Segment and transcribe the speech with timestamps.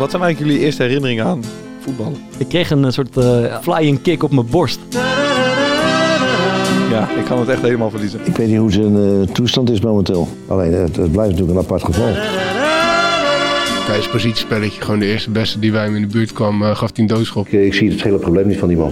[0.00, 1.44] Wat zijn eigenlijk jullie eerste herinneringen aan
[1.80, 2.16] voetballen?
[2.36, 4.78] Ik kreeg een eh, soort eh, flying kick op mijn borst.
[6.90, 8.20] Ja, ik kan het echt helemaal verliezen.
[8.24, 10.28] Ik weet niet hoe zijn eh, toestand is momenteel.
[10.46, 12.12] Alleen, het, het blijft natuurlijk een apart geval.
[13.84, 16.80] Tijdens het positiespelletje, gewoon de eerste beste die bij hem in de buurt kwam, gaf
[16.80, 17.46] hij een doodschop.
[17.46, 18.90] Ik, ik zie het hele probleem niet van die man.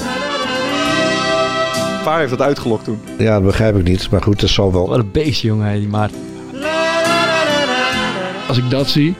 [2.04, 2.98] Waar heeft dat uitgelokt toen?
[3.18, 4.11] Ja, dat begrijp ik niet.
[4.11, 4.89] Maar goed, dat zal wel.
[4.89, 6.18] Wat een beest, jongen, hè, die Maarten.
[8.48, 9.14] Als ik dat zie,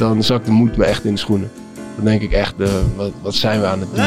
[0.00, 1.50] dan zakt de moed me echt in de schoenen.
[1.96, 4.04] Dan denk ik echt, eh, wat, wat zijn we aan het doen?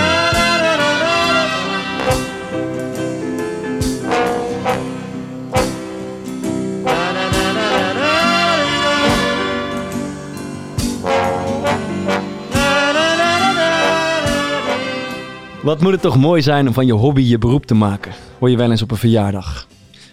[15.61, 18.11] Wat moet het toch mooi zijn om van je hobby je beroep te maken?
[18.39, 19.67] Hoor je wel eens op een verjaardag.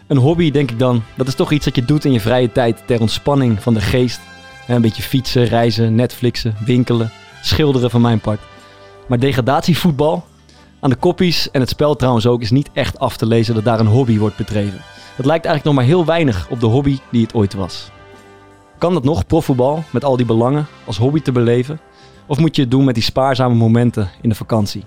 [0.07, 2.53] Een hobby, denk ik dan, dat is toch iets dat je doet in je vrije
[2.53, 4.21] tijd ter ontspanning van de geest.
[4.71, 7.11] Een beetje fietsen, reizen, Netflixen, winkelen,
[7.43, 8.41] schilderen van mijn part.
[9.07, 10.25] Maar degradatievoetbal,
[10.81, 13.65] aan de koppies en het spel trouwens ook, is niet echt af te lezen dat
[13.65, 14.81] daar een hobby wordt bedreven.
[15.17, 17.91] Het lijkt eigenlijk nog maar heel weinig op de hobby die het ooit was.
[18.79, 21.81] Kan dat nog, profvoetbal, met al die belangen, als hobby te beleven?
[22.27, 24.85] Of moet je het doen met die spaarzame momenten in de vakantie?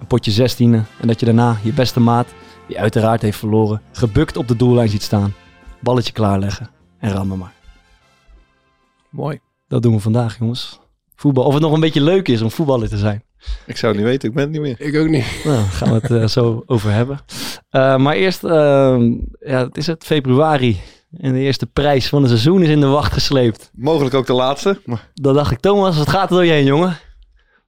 [0.00, 2.28] Een potje zestiende en dat je daarna je beste maat,
[2.68, 5.34] die uiteraard heeft verloren, gebukt op de doellijn ziet staan.
[5.80, 7.55] Balletje klaarleggen en rammen maar.
[9.10, 9.40] Mooi.
[9.68, 10.80] Dat doen we vandaag, jongens.
[11.14, 11.44] Voetbal.
[11.44, 13.24] Of het nog een beetje leuk is om voetballer te zijn.
[13.66, 14.80] Ik zou het niet weten, ik ben het niet meer.
[14.80, 15.24] Ik ook niet.
[15.44, 17.18] Nou, daar gaan we het eh, zo over hebben.
[17.70, 18.96] Eh, maar eerst, eh,
[19.38, 20.80] ja, het is het februari.
[21.18, 23.70] En de eerste prijs van het seizoen is in de wacht gesleept.
[23.74, 24.80] Mogelijk ook de laatste.
[24.84, 26.98] Maar Dan dacht ik, Thomas, wat gaat er door je heen, jongen?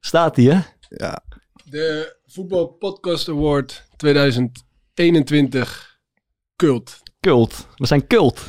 [0.01, 0.59] Staat hij, hè?
[0.89, 1.21] ja,
[1.65, 5.99] De Voetbal Podcast Award 2021
[6.57, 7.03] Cult.
[7.21, 7.67] Kult.
[7.77, 8.47] We zijn kult.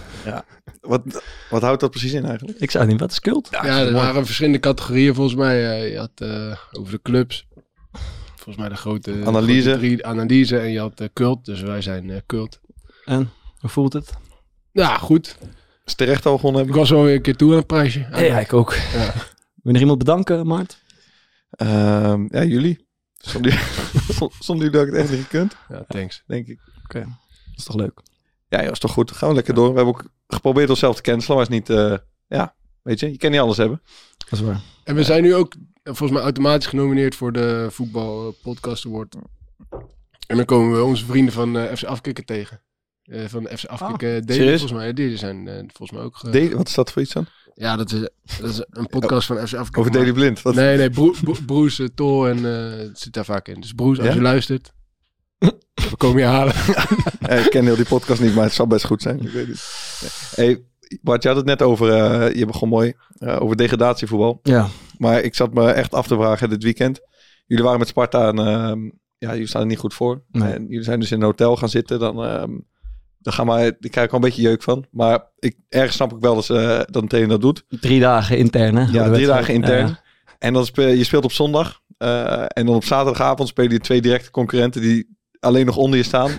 [0.89, 2.59] Wat, wat houdt dat precies in eigenlijk?
[2.59, 3.47] Ik zou het niet, wat is kult?
[3.51, 5.69] Ja, er waren verschillende categorieën volgens mij.
[5.69, 7.47] Eh, je had eh, over de clubs.
[8.35, 9.61] Volgens mij de grote Analyse.
[9.69, 11.45] grote drie analyse en je had eh, cult.
[11.45, 12.59] Dus wij zijn eh, cult.
[13.05, 14.13] En, hoe voelt het?
[14.71, 15.37] Ja, goed.
[15.85, 18.07] Is terecht al gewonnen Ik was wel weer een keer toe aan het prijsje.
[18.11, 18.73] Ja, ik ook.
[18.73, 19.13] Ja.
[19.63, 20.81] Wil je nog iemand bedanken, Maart?
[21.49, 22.87] Ehm, ja, jullie.
[23.31, 23.51] Zonder,
[24.39, 26.23] zonder jullie had ik het echt niet gekund, Ja, thanks.
[26.27, 26.59] denk ik.
[26.87, 27.03] Dat
[27.55, 28.01] is toch leuk?
[28.49, 29.11] Ja, ja, is toch goed.
[29.11, 29.69] Gaan we lekker door.
[29.69, 31.69] We hebben ook geprobeerd onszelf te cancelen, maar is niet...
[31.69, 31.93] eh,
[32.27, 33.81] ja, weet je, je kan niet alles hebben.
[34.17, 34.61] Dat is waar.
[34.83, 38.85] En we zijn nu ook eh, volgens mij automatisch genomineerd voor de Voetbal eh, Podcast
[38.85, 39.15] Award.
[40.27, 42.61] En dan komen we onze vrienden van eh, FC Afkikken tegen.
[43.03, 44.59] Eh, van FC Afkikken delen serieus?
[44.59, 44.93] volgens mij.
[44.93, 46.31] Die zijn eh, volgens mij ook...
[46.31, 47.25] Daily- wat is dat voor iets dan?
[47.53, 47.99] Ja, dat is,
[48.41, 49.79] dat is een podcast van FC Afkikken.
[49.79, 50.41] Over Daily Blind.
[50.41, 50.55] Wat?
[50.55, 53.59] Nee, nee, Bro- Bro- Broes, Tol en eh, het zit daar vaak in.
[53.61, 54.13] Dus Broes, als Ja?
[54.13, 54.73] je luistert,
[55.89, 56.53] we komen je halen.
[57.19, 59.19] Eh, ik ken heel die podcast niet, maar het zal best goed zijn.
[59.21, 59.59] Ik weet het.
[60.35, 60.63] Hey,
[61.01, 64.39] Bart, je had het net over, eh, je begon mooi, eh, over degradatievoetbal.
[64.43, 64.67] Ja.
[64.97, 66.99] Maar ik zat me echt af te vragen dit weekend.
[67.45, 68.79] Jullie waren met Sparta en ehm,
[69.17, 70.21] ja, jullie staan er niet goed voor.
[70.31, 70.53] Nee.
[70.53, 71.99] En jullie zijn dus in een hotel gaan zitten.
[71.99, 72.51] Dan, ehm
[73.19, 74.85] dan gaan maar, ik krijg er al een beetje jeuk van.
[74.91, 77.63] Maar ik, ergens snap ik wel dat, ze, dat een trainer dat doet.
[77.81, 78.81] Drie dagen intern, hè?
[78.81, 79.27] Ja, drie wedstrijd.
[79.27, 79.87] dagen intern.
[79.87, 80.01] Ja,
[80.39, 81.79] En dan speel je speelt op zondag.
[81.97, 86.03] eh, en dan op zaterdagavond spelen je twee directe concurrenten die alleen nog onder je
[86.05, 86.31] staan.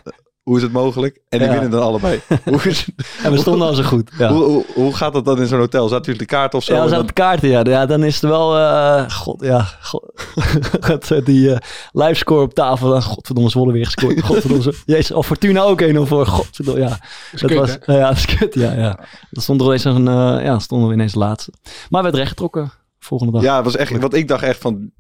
[0.42, 1.20] Hoe is het mogelijk?
[1.28, 1.52] En die Ja.
[1.52, 2.20] winnen dan allebei.
[2.44, 2.88] hoe, is,
[3.22, 4.10] En we stonden al zo goed.
[4.18, 4.32] Ja.
[4.32, 5.88] hoe, hoe, hoe gaat dat dan in zo'n hotel?
[5.88, 6.74] Zaten jullie de kaart of zo?
[6.74, 7.62] Ja, op de kaarten, ja.
[7.64, 7.86] ja.
[7.86, 9.66] Dan is het wel, eh, god, ja.
[9.80, 11.58] God, eh, die eh
[11.92, 12.88] livescore op tafel.
[12.88, 14.22] Dan, godverdomme, Zwolle weer gescoord.
[14.26, 16.26] Godverdomme, jezus, of Fortuna ook 1-0 voor.
[16.26, 16.98] Godverdomme, ja.
[17.32, 18.98] Dat was, ja, dat is kut, ja, ja.
[19.30, 20.04] Dan stond er ineens een,
[20.44, 21.52] ja, stonden we ineens laatste.
[21.90, 23.42] Maar werd rechtgetrokken volgende dag.
[23.42, 24.90] Ja, het was echt, want ik dacht echt van,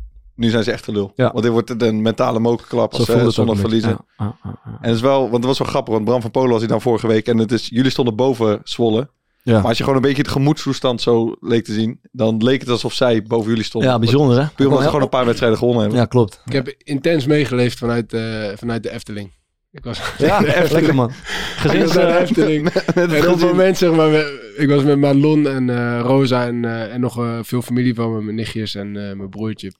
[0.40, 1.12] nu zijn ze echt gelul.
[1.14, 1.30] Ja.
[1.32, 3.60] Want dit wordt het een mentale mokerklap Zo als voelde ze het beetje.
[3.62, 3.98] verliezen.
[4.18, 4.36] Ja.
[4.64, 6.68] En het is wel, want het was wel grappig, want Bram van Polen was hij
[6.68, 7.26] dan vorige week.
[7.26, 9.10] En het is, jullie stonden boven Zwolle.
[9.42, 9.56] Ja.
[9.58, 12.68] Maar als je gewoon een beetje de gemoedstoestand zo leek te zien, dan leek het
[12.70, 13.90] alsof zij boven jullie stonden.
[13.90, 14.46] Ja, bijzonder, hè?
[14.54, 16.00] Puur omdat ze gewoon een paar wedstrijden gewonnen hebben.
[16.00, 16.42] Ja, klopt.
[16.44, 18.22] Ik heb intens meegeleefd vanuit, eh,
[18.54, 19.38] vanuit de Efteling.
[19.72, 21.08] Ik was, Ja, lekker man.
[21.10, 21.14] ik
[21.56, 22.62] Gezins, de eh, Efteling.
[22.72, 24.10] Met het En op het moment, zeg maar,
[24.56, 28.14] ik was met Marlon en eh, Rosa en, eh, en nog eh, veel familie van
[28.14, 29.72] me, mijn nichtjes en eh, mijn broertje.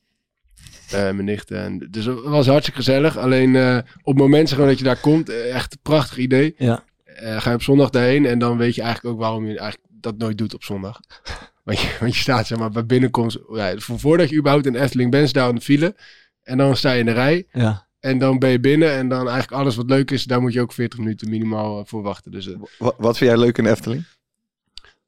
[0.93, 1.59] Eh, mijn nichten.
[1.63, 3.17] En, dus het was hartstikke gezellig.
[3.19, 6.19] Alleen eh, op het moment zeg maar, dat je daar komt, eh, echt een prachtig
[6.19, 6.55] idee.
[6.59, 6.85] Ja.
[7.05, 9.91] Eh, ga je op zondag daarheen en dan weet je eigenlijk ook waarom je eigenlijk
[10.01, 11.01] dat nooit doet op zondag.
[11.65, 14.75] Want je, want je staat zeg maar bij binnenkomst, ja, voor- voordat je überhaupt in
[14.75, 15.97] Efteling bent, sta je aan de file.
[16.43, 17.47] En dan sta je in de rij.
[17.53, 17.89] ja.
[18.01, 20.61] En dan ben je binnen en dan eigenlijk alles wat leuk is, daar moet je
[20.61, 22.31] ook 40 minuten minimaal voor wachten.
[22.33, 22.49] Dus
[22.79, 24.05] Wat, wat vind jij leuk in de Efteling?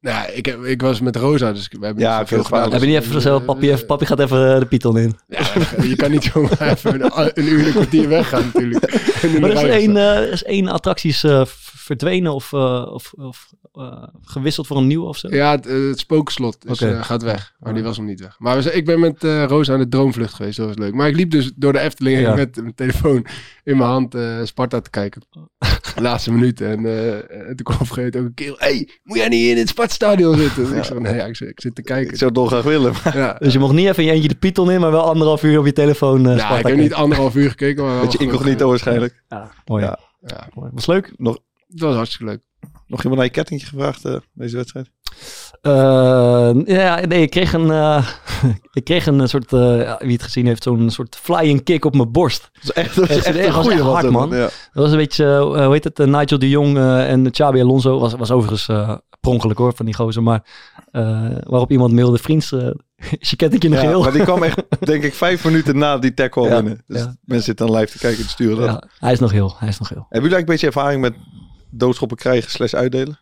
[0.03, 2.45] Nou, ja, ik, heb, ik was met Rosa, dus we hebben Ja, niet waar.
[2.45, 2.73] gedaan.
[2.73, 5.17] Heb je niet Dus, even zo, eh, papi, gaat even eh, de Python in.
[5.29, 5.39] Ja,
[5.83, 9.11] je kan niet zomaar even een, een uur en een kwartier weggaan natuurlijk.
[9.41, 12.87] Maar er is één, eh, er is één attractie is, eh, v- verdwenen of, eh,
[12.93, 15.29] of, of eh, gewisseld voor een nieuw of zo?
[15.29, 17.53] Ja, het, eh, het spookslot is, eh, gaat weg.
[17.59, 18.35] Maar die was nog niet weg.
[18.39, 20.57] Maar we ik ben met eh Roos aan de droomvlucht geweest.
[20.57, 20.95] Dat was leuk.
[20.95, 22.35] Maar ik liep dus door de Efteling Ja.
[22.35, 23.27] met mijn telefoon
[23.65, 25.23] in mijn hand eh, Sparta te kijken.
[25.95, 26.61] De laatste minuut.
[26.61, 27.15] En, eh,
[27.49, 28.55] en toen kwam moment ook een kerel.
[28.59, 30.65] hey, moet jij niet in het Spartstadion zitten?
[30.69, 32.17] Dus Ik zei, nee, ja, ik, zit, ik zit te Ik kijken.
[32.17, 32.93] zou het dolgraag willen.
[33.05, 33.37] maar Ja.
[33.39, 35.59] Dus je mocht niet even in je eentje de Python in, maar wel anderhalf uur
[35.59, 36.29] op je telefoon.
[36.29, 37.85] eh Nou, ik heb niet anderhalf uur gekeken.
[37.85, 39.23] Maar Beetje incognito waarschijnlijk.
[39.29, 39.85] Ja, mooi.
[39.85, 39.99] Ja.
[40.27, 40.71] Ja, Mooi.
[40.75, 41.13] Was leuk?
[41.17, 42.41] Nog, het was hartstikke leuk.
[42.87, 44.91] nog iemand naar je kettingje gevraagd, eh, deze wedstrijd?
[45.63, 48.07] Eh, ja, nee, ik kreeg een, eh,
[48.73, 51.95] ik kreeg een soort, eh, ja, wie het gezien heeft, zo'n soort flying kick op
[51.95, 52.51] mijn borst.
[52.53, 54.31] Dat is echt, dat is Echt, echt dat een was hard, man.
[54.31, 54.37] Ja.
[54.41, 57.99] Dat was een beetje, hoe heet het, Nigel de Jong en Xabi Alonso.
[57.99, 58.69] Was, was overigens
[59.21, 60.23] pronkelijk hoor, van die gozer.
[60.23, 60.43] Maar
[61.47, 62.71] waarop iemand mailde, vriends, eh,
[63.19, 64.03] is je kettingje nog Ja, heel?
[64.03, 66.83] maar die kwam echt, denk ik, vijf minuten na die tackle Ja, binnen.
[66.87, 67.17] Dus ja.
[67.25, 68.87] mensen zitten dan live te kijken en te sturen dat.
[68.99, 70.07] Hij is nog heel, hij is nog heel.
[70.09, 71.15] Hebben jullie eigenlijk een beetje ervaring met
[71.71, 73.19] doodschoppen krijgen slash uitdelen?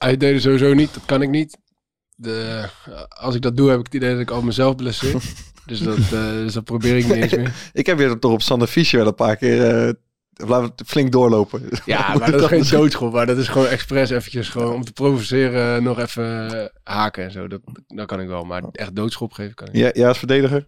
[0.00, 1.58] Uitdelen sowieso niet, dat kan ik niet.
[2.14, 2.68] De,
[3.08, 5.22] als ik dat doe, heb ik het idee dat ik al mezelf blesseer.
[5.66, 7.54] dus, dat, eh, dus dat probeer ik niet eens meer.
[7.72, 9.86] Ik heb weer toch op Sander Fischer wel een paar keer...
[9.86, 9.92] eh
[10.46, 11.62] laten we het flink doorlopen.
[11.84, 13.12] Ja, maar dat is geen doodschop.
[13.12, 17.30] Maar dat is gewoon expres eventjes gewoon om te provoceren nog even eh, haken en
[17.30, 17.48] zo.
[17.48, 18.44] Dat, dat kan ik wel.
[18.44, 19.82] Maar echt doodschop geven kan ik niet.
[19.82, 20.66] Ja, ja als verdediger.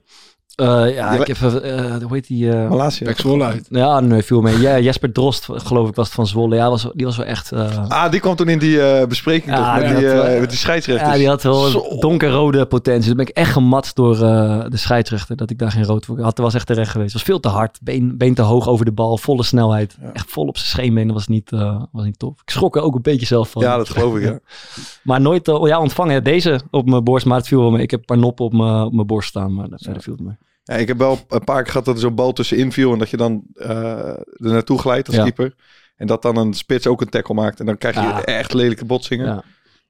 [0.55, 2.51] Eh, ja, ik heb, eh, hoe heet die?
[2.53, 3.07] eh, Malasia.
[3.07, 3.67] Pek Zwolle uit.
[3.71, 4.61] ja, nee, viel mee.
[4.61, 6.57] Ja, Jesper Drost, geloof ik, was het van Zwolle.
[6.57, 7.53] Ja, was, die was wel echt...
[7.53, 10.25] eh, Ah, die kwam toen in die eh, bespreking Ja, toch, met, die die, had,
[10.25, 11.11] eh, eh, met die scheidsrechters.
[11.11, 11.99] Ja, die had wel Zo.
[11.99, 13.07] donkerrode potentie.
[13.09, 16.17] Dan ben ik echt gematst door eh, de scheidsrechter dat ik daar geen rood voor
[16.21, 16.37] had.
[16.37, 17.13] Dat was echt terecht geweest.
[17.13, 17.79] Het was veel te hard.
[17.83, 19.19] Been, been te hoog over de bal.
[19.19, 19.97] Volle snelheid.
[20.03, 20.11] Ja.
[20.13, 21.07] Echt vol op zijn scheenbeen.
[21.07, 22.41] Dat was niet, eh, was niet tof.
[22.45, 23.63] Ik schrok er ook een beetje zelf van.
[23.63, 24.39] Ja, dat geloof ik, ja.
[25.03, 26.25] Maar nooit eh, ja, ontvangen.
[26.25, 27.27] Deze op mijn borst.
[27.27, 27.83] Maar het viel wel mee.
[27.83, 29.55] Ik heb een paar noppen op mijn, op mijn borst staan.
[29.55, 30.37] Maar dat verder viel het mee.
[30.63, 30.75] Ja.
[30.75, 33.11] Ik heb wel een paar keer gehad dat er zo'n bal tussenin viel en dat
[33.11, 35.23] je dan eh, er naartoe glijdt als Ja.
[35.23, 35.55] keeper.
[35.97, 37.61] En dat dan een spits ook een tackle maakt.
[37.61, 39.27] En dan krijg je echt lelijke botsingen.
[39.27, 39.45] Ja.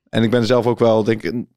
[0.09, 1.49] En ik ben zelf ook wel, denk ik, een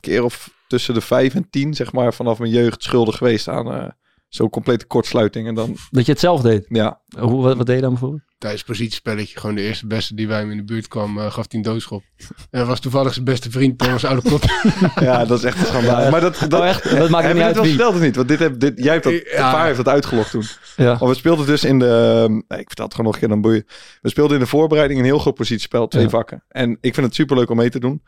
[0.00, 3.72] keer of tussen de vijf en tien, zeg maar, vanaf mijn jeugd schuldig geweest aan
[3.72, 3.88] eh,
[4.28, 5.46] zo'n complete kortsluiting.
[5.48, 6.64] En dan, Dat je het zelf deed.
[6.68, 8.22] ja, Hoe, wat, wat deed je dan bijvoorbeeld?
[8.38, 11.34] Tijdens positiespelletje, gewoon de eerste beste die bij hem in de buurt kwam, eh, gaf
[11.34, 12.02] hij een doodschop.
[12.50, 14.44] En was toevallig zijn beste vriend, Thomas Oude Kot.
[15.00, 16.00] ja, dat is echt een schandaal.
[16.02, 16.10] Ja.
[16.10, 16.90] Maar dat, dat, Oh, echt?
[16.96, 17.72] Dat maakt heb niet uit het wel wie.
[17.74, 18.16] verteld of niet?
[18.16, 19.20] Want dit heb, dit, jij hebt dat, Ja.
[19.20, 20.44] de vaar heeft dat uitgelokt toen.
[20.76, 20.96] Ja.
[21.00, 23.40] Maar we speelden dus in de, nee, ik vertel het gewoon nog een keer, dan
[23.40, 23.64] boeien.
[24.00, 26.08] We speelden in de voorbereiding een heel groot positiespel, twee Ja.
[26.08, 26.44] vakken.
[26.48, 28.02] En ik vind het superleuk om mee te doen.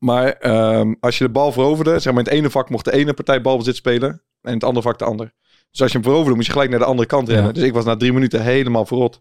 [0.00, 2.92] Maar ehm, als je de bal veroverde, zeg maar in het ene vak mocht de
[2.92, 5.32] ene partij balbezit spelen en in het andere vak de ander.
[5.70, 7.46] Dus als je hem veroverde, moest je gelijk naar de andere kant rennen.
[7.46, 7.52] Ja.
[7.52, 9.20] Dus ik was na drie minuten helemaal verrot.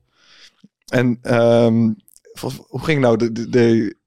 [0.85, 1.89] En ehm,
[2.67, 3.17] hoe ging het nou?
[3.17, 3.97] De, de, de-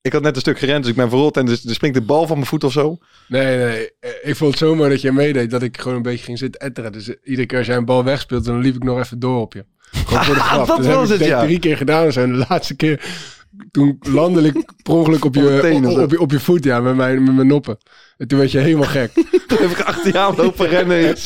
[0.00, 2.04] ik had net een stuk gerend, dus ik ben verrot en dus, er springt de
[2.04, 2.98] bal van mijn voet of zo.
[3.28, 3.90] Nee, nee.
[4.00, 6.60] eh, Ik vond het zomaar dat jij meedeed dat ik gewoon een beetje ging zitten
[6.60, 6.92] etteren.
[6.92, 9.40] Dus eh, iedere keer als jij een bal wegspeelt, dan liep ik nog even door
[9.40, 9.64] op je.
[9.90, 10.66] Gewoon voor de grap.
[10.66, 11.44] Dat dus was heb het, ja.
[11.44, 12.04] drie keer gedaan.
[12.04, 13.04] Dus en de laatste keer,
[13.70, 16.96] toen landde ik per ongeluk op je, op, op je, op je voet, ja, met
[16.96, 17.78] mijn, met mijn noppen.
[18.16, 19.12] En toen werd je helemaal gek.
[19.46, 21.16] Toen heb ik achter je aan lopen rennen,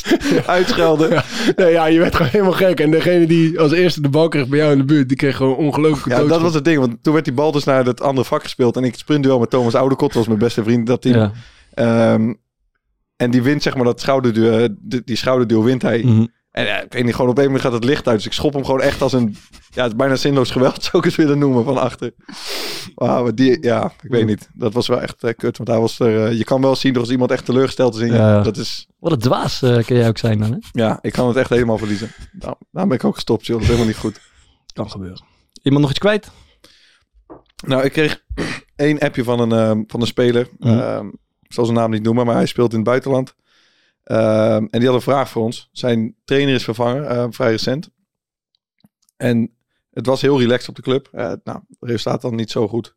[0.47, 1.23] uitschelden.
[1.57, 2.81] nee, ja, je werd gewoon helemaal gek.
[2.81, 5.37] En degene die als eerste de bal kreeg bij jou in de buurt, die kreeg
[5.37, 6.79] gewoon ongelooflijke Ja, dat was het ding.
[6.79, 8.77] Want toen werd die bal dus naar dat andere vak gespeeld.
[8.77, 10.09] En ik sprintduel met Thomas Oudekot.
[10.09, 11.17] Dat was mijn beste vriend dat team.
[11.17, 11.33] Ja.
[11.75, 12.35] Ehm,
[13.17, 14.69] en die wint zeg maar dat schouderduel.
[14.81, 16.03] Die, die schouderduel wint hij.
[16.05, 16.27] Mhm.
[16.51, 18.17] En ja, ik weet niet, gewoon op een moment gaat het licht uit.
[18.17, 19.37] Dus ik schop hem gewoon echt als een...
[19.71, 22.13] Ja, het is bijna zinloos geweld, zou ik het willen noemen, van achter.
[22.95, 23.63] Wauw, maar die...
[23.63, 24.49] Ja, ik weet niet.
[24.55, 25.57] Dat was wel echt eh, kut.
[25.57, 26.27] Want hij was er...
[26.27, 28.13] eh, je kan wel zien dat als iemand echt teleurgesteld is in je.
[28.13, 28.43] Ja, ja.
[28.43, 28.89] Dat is...
[28.99, 30.59] Wat een dwaas eh kun jij ook zijn dan, hè?
[30.73, 32.13] Ja, ik kan het echt helemaal verliezen.
[32.33, 33.55] Nou, daarom ben ik ook gestopt, joh.
[33.55, 34.21] Dat is helemaal niet goed.
[34.73, 35.25] Kan gebeuren.
[35.63, 36.31] Iemand nog iets kwijt?
[37.67, 38.23] Nou, ik kreeg
[38.77, 40.49] één appje van een, van een speler.
[40.61, 41.07] Ehm,
[41.43, 43.35] ik zal zijn naam niet noemen, maar hij speelt in het buitenland.
[44.11, 45.69] Ehm, en die had een vraag voor ons.
[45.73, 47.91] Zijn trainer is vervangen, eh, vrij recent.
[49.17, 49.55] En
[49.91, 51.09] het was heel relaxed op de club.
[51.13, 52.95] Eh, nou, het resultaat dan niet zo goed.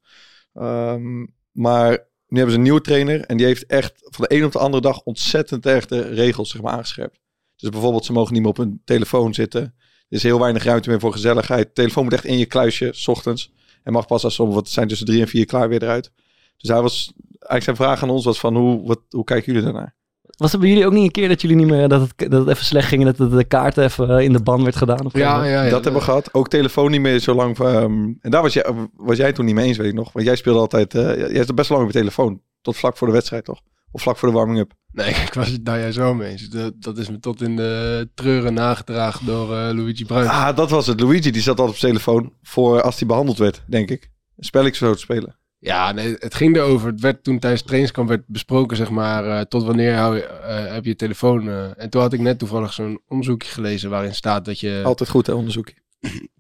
[0.53, 1.89] Ehm, maar
[2.27, 3.21] nu hebben ze een nieuwe trainer.
[3.21, 6.49] En die heeft echt van de een op de andere dag ontzettend erg de regels
[6.49, 7.19] zeg maar, aangescherpt.
[7.55, 9.61] Dus bijvoorbeeld, ze mogen niet meer op hun telefoon zitten.
[9.61, 11.67] Er is heel weinig ruimte meer voor gezelligheid.
[11.67, 13.53] De telefoon moet echt in je kluisje, s ochtends.
[13.83, 16.11] En mag pas als om wat zijn tussen drie en vier klaar weer eruit.
[16.57, 19.71] Dus hij was, eigenlijk zijn vraag aan ons was van hoe, wat, hoe kijken jullie
[19.71, 19.95] daarnaar?
[20.37, 22.39] Was het bij jullie ook niet een keer dat jullie niet meer dat het, dat
[22.39, 25.05] het even slecht ging en dat de kaart even eh, in de ban werd gedaan?
[25.05, 25.69] Of Ja, ja, ja.
[25.69, 26.33] dat hebben we gehad.
[26.33, 27.59] Ook telefoon niet meer zo lang.
[27.59, 30.11] ehm, en daar was jij, was jij toen niet mee eens, weet ik nog.
[30.11, 32.41] Want jij speelde altijd, eh jij zat best lang op je telefoon.
[32.61, 33.61] Tot vlak voor de wedstrijd, toch?
[33.91, 34.71] Of vlak voor de warming-up.
[34.91, 36.49] Nee, ik was het daar juist zo mee eens.
[36.49, 40.27] Dat, dat is me tot in de treuren nagedragen door eh, Luigi Bruin.
[40.27, 40.99] Ah, dat was het.
[40.99, 44.11] Luigi die zat altijd op zijn telefoon voor als hij behandeld werd, denk ik.
[44.37, 45.37] Een spelletje zo te spelen.
[45.65, 46.87] Ja, nee, het ging erover.
[46.91, 50.73] Het werd toen tijdens trainingskamp werd besproken, zeg maar, eh, tot wanneer hou je, eh,
[50.73, 51.47] heb je telefoon.
[51.49, 51.81] eh.
[51.81, 54.81] en toen had ik net toevallig zo'n onderzoekje gelezen waarin staat dat je...
[54.85, 55.75] Altijd goed, hè, onderzoekje.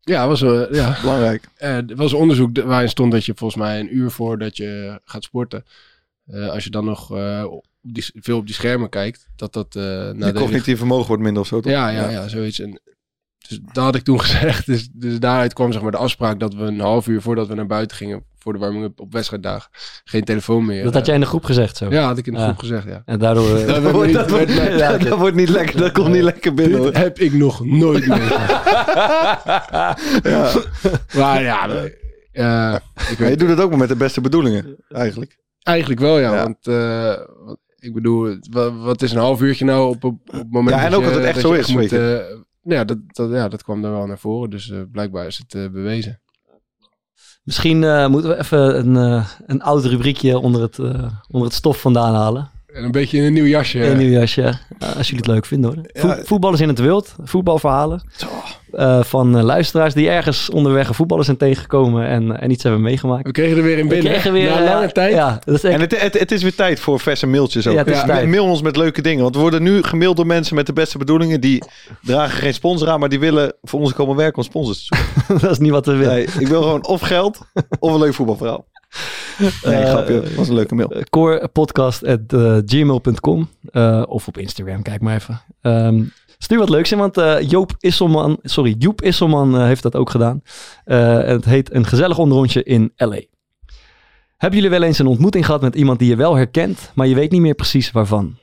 [0.00, 0.40] Ja, was,
[0.70, 0.96] ja.
[1.02, 1.48] Belangrijk.
[1.54, 5.00] Er was een onderzoek de- waarin stond dat je volgens mij een uur voordat je
[5.04, 5.64] gaat sporten,
[6.50, 7.10] als je dan nog
[7.46, 9.82] op die, veel op die schermen kijkt, dat dat eh
[10.16, 11.72] Je cognitief vermogen wordt minder of zo, toch?
[11.72, 12.60] Ja, ja, ja, zoiets.
[12.60, 12.80] En,
[13.48, 14.66] dus dat had ik toen gezegd.
[14.66, 17.54] Dus, dus daaruit kwam zeg maar de afspraak dat we een half uur voordat we
[17.54, 19.70] naar buiten gingen, voor de warming-up op wedstrijddagen,
[20.04, 20.84] geen telefoon meer.
[20.84, 21.90] Dat had jij in de groep gezegd zo.
[21.90, 22.44] Ja, had ik in de Ja.
[22.44, 23.02] groep gezegd, ja.
[23.04, 23.56] En daardoor...
[23.56, 25.80] eh, Dat wordt, niet- dat, wordt, werd- Ja, dat wordt niet lekker.
[25.80, 26.82] Dat komt niet lekker binnen.
[26.82, 28.62] Dit heb ik nog nooit meegemaakt.
[30.22, 30.52] Ja.
[31.16, 31.84] maar ja, eh,
[32.32, 32.74] ik Maar
[33.08, 35.38] je weet doet het ook maar met de beste bedoelingen, eigenlijk.
[35.62, 36.34] eigenlijk wel, ja.
[36.34, 36.42] Ja.
[36.42, 37.26] Want eh,
[37.78, 38.36] ik bedoel,
[38.82, 41.04] wat is een half uurtje nou op, op, op het moment Ja, en dat ook
[41.06, 42.22] je- dat het echt dat zo is, moet, weet
[42.64, 44.50] eh, ja, dat, dat, ja, dat kwam er wel naar voren.
[44.50, 46.20] Dus eh, blijkbaar is het eh, bewezen.
[47.42, 50.78] Misschien eh, moeten we even een, een oud rubriekje onder het,
[51.28, 52.50] onder het stof vandaan halen.
[52.74, 53.84] En een beetje in een nieuw jasje.
[53.86, 54.42] Een nieuw jasje.
[54.42, 55.84] Eh, als jullie het leuk vinden hoor.
[55.92, 56.18] Vo- Ja.
[56.24, 57.14] voetballers in het wild.
[57.24, 58.02] Voetbalverhalen.
[58.16, 58.26] Zo.
[58.72, 62.80] eh, van eh, luisteraars die ergens onderweg een voetballers zijn tegengekomen en, en iets hebben
[62.82, 63.26] meegemaakt.
[63.26, 64.12] We kregen er weer in We binnen.
[64.12, 65.14] kregen weer, Na eh, lange tijd.
[65.14, 67.72] Ja, dat is echt, En het, het, het is weer tijd voor verse mailtjes ook.
[67.72, 68.28] Ja, het is Ja, tijd.
[68.28, 69.22] Mail ons met leuke dingen.
[69.22, 71.40] Want we worden nu gemaild door mensen met de beste bedoelingen.
[71.40, 71.62] Die
[72.02, 75.40] dragen geen sponsor aan, maar die willen voor ons komen werken om sponsors te zoeken.
[75.46, 76.14] dat is niet wat we willen.
[76.14, 77.38] Nee, ik wil gewoon of geld
[77.78, 78.66] of een leuk voetbalverhaal.
[79.64, 80.20] Nee, Eh, grapje.
[80.20, 81.02] Dat was een leuke mail.
[81.10, 85.40] corepodcast.gmail.com uh, of op Instagram, kijk maar even.
[85.60, 86.02] Ehm,
[86.38, 90.10] stuur wat leuks in, want eh, Joop Isselman, sorry, Joep Isselman eh, heeft dat ook
[90.10, 90.42] gedaan.
[90.84, 93.20] Eh, en het heet Een gezellig onderrondje in L.A.
[94.36, 97.14] Hebben jullie wel eens een ontmoeting gehad met iemand die je wel herkent, maar je
[97.14, 98.36] weet niet meer precies waarvan?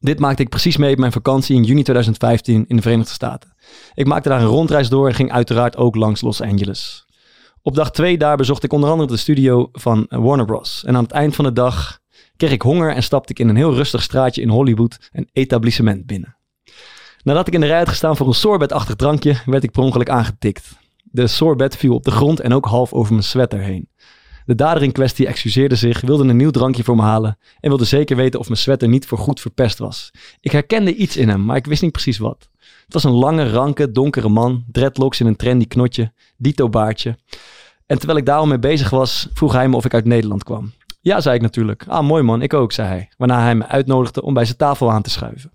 [0.00, 3.54] Dit maakte ik precies mee op mijn vakantie in juni 2015 in de Verenigde Staten.
[3.94, 7.06] Ik maakte daar een rondreis door en ging uiteraard ook langs Los Angeles.
[7.68, 10.84] Op dag twee daar bezocht ik onder andere de studio van Warner Bros.
[10.84, 11.98] En aan het eind van de dag
[12.36, 16.06] kreeg ik honger en stapte ik in een heel rustig straatje in Hollywood een etablissement
[16.06, 16.36] binnen.
[17.22, 20.08] Nadat ik in de rij had gestaan voor een sorbetachtig drankje, werd ik per ongeluk
[20.08, 20.76] aangetikt.
[21.02, 23.88] De sorbet viel op de grond en ook half over mijn sweater heen.
[24.44, 27.84] De dader in kwestie excuseerde zich, wilde een nieuw drankje voor me halen en wilde
[27.84, 30.10] zeker weten of mijn sweater niet voor goed verpest was.
[30.40, 32.48] Ik herkende iets in hem, maar ik wist niet precies wat.
[32.84, 37.16] Het was een lange, ranke, donkere man, dreadlocks in een trendy knotje, dito baardje.
[37.88, 40.72] En terwijl ik daar mee bezig was, vroeg hij me of ik uit Nederland kwam.
[41.00, 41.84] Ja, zei ik natuurlijk.
[41.86, 43.08] Ah, mooi man, ik ook, zei hij.
[43.16, 45.52] Waarna hij me uitnodigde om bij zijn tafel aan te schuiven.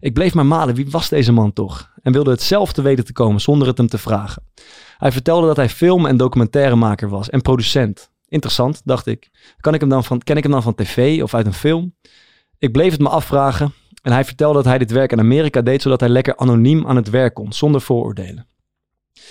[0.00, 1.92] Ik bleef maar malen, wie was deze man toch?
[2.02, 4.42] En wilde het zelf te weten te komen zonder het hem te vragen.
[4.98, 8.10] Hij vertelde dat hij film- en documentairemaker was en producent.
[8.28, 9.30] Interessant, dacht ik.
[9.60, 11.94] Kan ik hem dan van, ken ik hem dan van tv of uit een film?
[12.58, 13.72] Ik bleef het me afvragen
[14.02, 16.96] en hij vertelde dat hij dit werk in Amerika deed zodat hij lekker anoniem aan
[16.96, 18.46] het werk kon, zonder vooroordelen.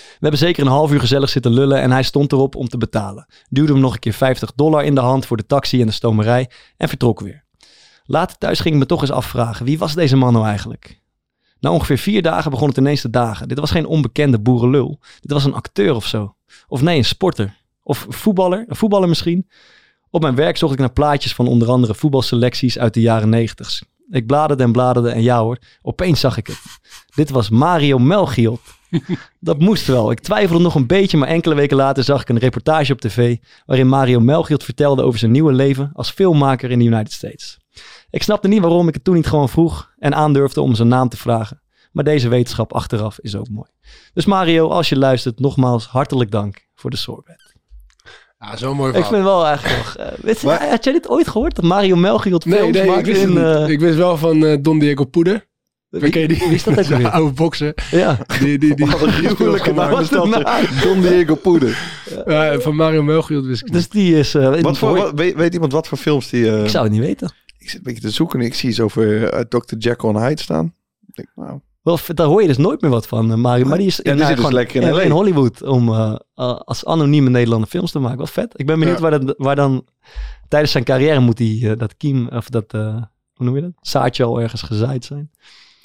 [0.08, 2.78] We hebben zeker een half uur gezellig zitten lullen en hij stond erop om te
[2.78, 3.26] betalen.
[3.48, 5.92] Duwde hem nog een keer 50 dollar in de hand voor de taxi en de
[5.92, 7.44] stomerij en vertrok weer.
[8.04, 11.00] Later thuis ging ik me toch eens afvragen, wie was deze man nou eigenlijk?
[11.60, 13.48] Na ongeveer vier dagen begon het ineens te dagen.
[13.48, 14.98] Dit was geen onbekende boerenlul.
[15.20, 16.34] Dit was een acteur of zo.
[16.68, 17.56] Of nee, een sporter.
[17.82, 18.64] Of voetballer.
[18.68, 19.48] Een voetballer misschien.
[20.10, 23.82] Op mijn werk zocht ik naar plaatjes van onder andere voetbalselecties uit de jaren negentig.
[24.10, 26.60] Ik bladerde en bladerde en ja hoor, opeens zag ik het.
[27.14, 28.60] Dit was Mario Melchiot.
[29.40, 30.10] Dat moest wel.
[30.10, 33.36] Ik twijfelde nog een beetje, maar enkele weken later zag ik een reportage op tv
[33.66, 37.58] waarin Mario Melchiot vertelde over zijn nieuwe leven als filmmaker in de United States.
[38.10, 41.08] Ik snapte niet waarom ik het toen niet gewoon vroeg en aandurfde om zijn naam
[41.08, 41.62] te vragen.
[41.92, 43.70] Maar deze wetenschap achteraf is ook mooi.
[44.12, 47.47] Dus Mario, als je luistert, nogmaals hartelijk dank voor de sorbet.
[48.38, 49.12] Ja, zo'n mooi Ik verhaal.
[49.12, 49.96] vind wel eigenlijk nog...
[49.96, 51.54] eh, weet je, Maar- had jij dit ooit gehoord?
[51.54, 53.38] Dat Mario Melchiot Nee, films nee, ik maakt wist, in...
[53.38, 55.46] eh, ik wist wel van eh, Don Diego Poeder.
[55.88, 56.26] wie, die?
[56.26, 57.08] wie is dat ook weer?
[57.10, 57.74] oude bokser.
[57.90, 58.18] Ja.
[58.40, 60.82] Die, die, die, gruwelijke naam Wat is dat.
[60.82, 61.78] Don Diego Poeder.
[62.26, 63.74] Ja, van Mario Melchiot wist ik niet.
[63.74, 64.34] Dus die is...
[64.34, 66.50] eh, Wat voor, wat- weet, weet iemand wat voor films die...
[66.50, 67.30] eh, Ik zou het niet weten.
[67.58, 69.74] ik zit een beetje te zoeken en ik zie iets over eh, Dr.
[69.78, 70.74] Jekyll en Hyde staan.
[71.06, 73.66] Ik denk, nou, Wel, daar hoor je dus nooit meer wat van, eh, Mario.
[73.66, 75.08] Maar die is Ja, die nou, zit dus gewoon lekker in ja.
[75.10, 78.16] Hollywood om eh, eh, als anonieme Nederlander films te maken.
[78.16, 78.52] Wel vet.
[78.56, 79.02] Ik ben benieuwd Ja.
[79.10, 79.86] waar, dat, waar dan
[80.48, 82.94] tijdens zijn carrière moet hij dat kiem, of dat, eh,
[83.34, 83.72] hoe noem je dat?
[83.80, 85.30] Zaadje al ergens gezaaid zijn.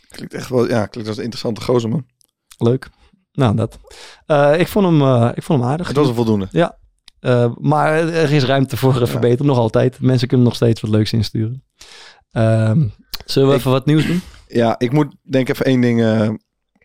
[0.09, 0.67] klinkt echt wel...
[0.67, 2.05] Ja, klinkt als een interessante gozer, man.
[2.57, 2.89] Leuk.
[3.31, 3.79] Nou, dat.
[4.59, 5.87] Ik, vond hem, ik vond hem aardig.
[5.87, 6.47] Het was een voldoende.
[7.19, 9.99] Eh, maar er is ruimte voor verbeteren, nog altijd.
[10.01, 11.63] Mensen kunnen nog steeds wat leuks insturen.
[12.31, 12.87] Ehm,
[13.25, 14.21] zullen we Ik- even wat nieuws doen?
[14.53, 16.29] Ja, ik moet denk even één ding, eh,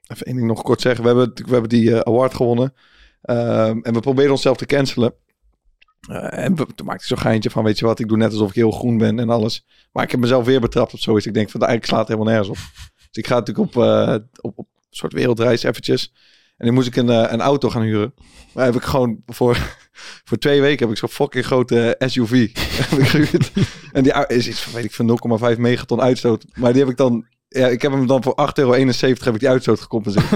[0.07, 1.03] even één ding nog kort zeggen.
[1.03, 2.75] We hebben, we hebben die eh, award gewonnen.
[3.23, 5.15] Ehm, en we proberen onszelf te cancelen.
[6.09, 8.31] Eh, en we, toen maakte ik zo'n geintje van, weet je wat, ik doe net
[8.31, 9.67] alsof ik heel groen ben en alles.
[9.93, 11.27] Maar ik heb mezelf weer betrapt op zoiets.
[11.27, 12.87] Ik denk van, eigenlijk slaat het helemaal nergens op.
[12.97, 13.83] Dus ik ga natuurlijk op,
[14.41, 16.13] op, op soort wereldreis eventjes.
[16.57, 18.15] En dan moest ik een, een auto gaan huren.
[18.55, 19.77] Maar heb ik gewoon voor,
[20.29, 22.33] voor twee weken heb ik zo'n fucking grote SUV.
[23.93, 25.19] En die is iets van, weet ik van
[25.55, 26.45] 0,5 megaton uitstoot.
[26.55, 28.75] Maar die heb ik dan ja, ik heb hem dan voor 8,71 euro
[29.25, 30.31] heb ik die uitstoot gecompenseerd.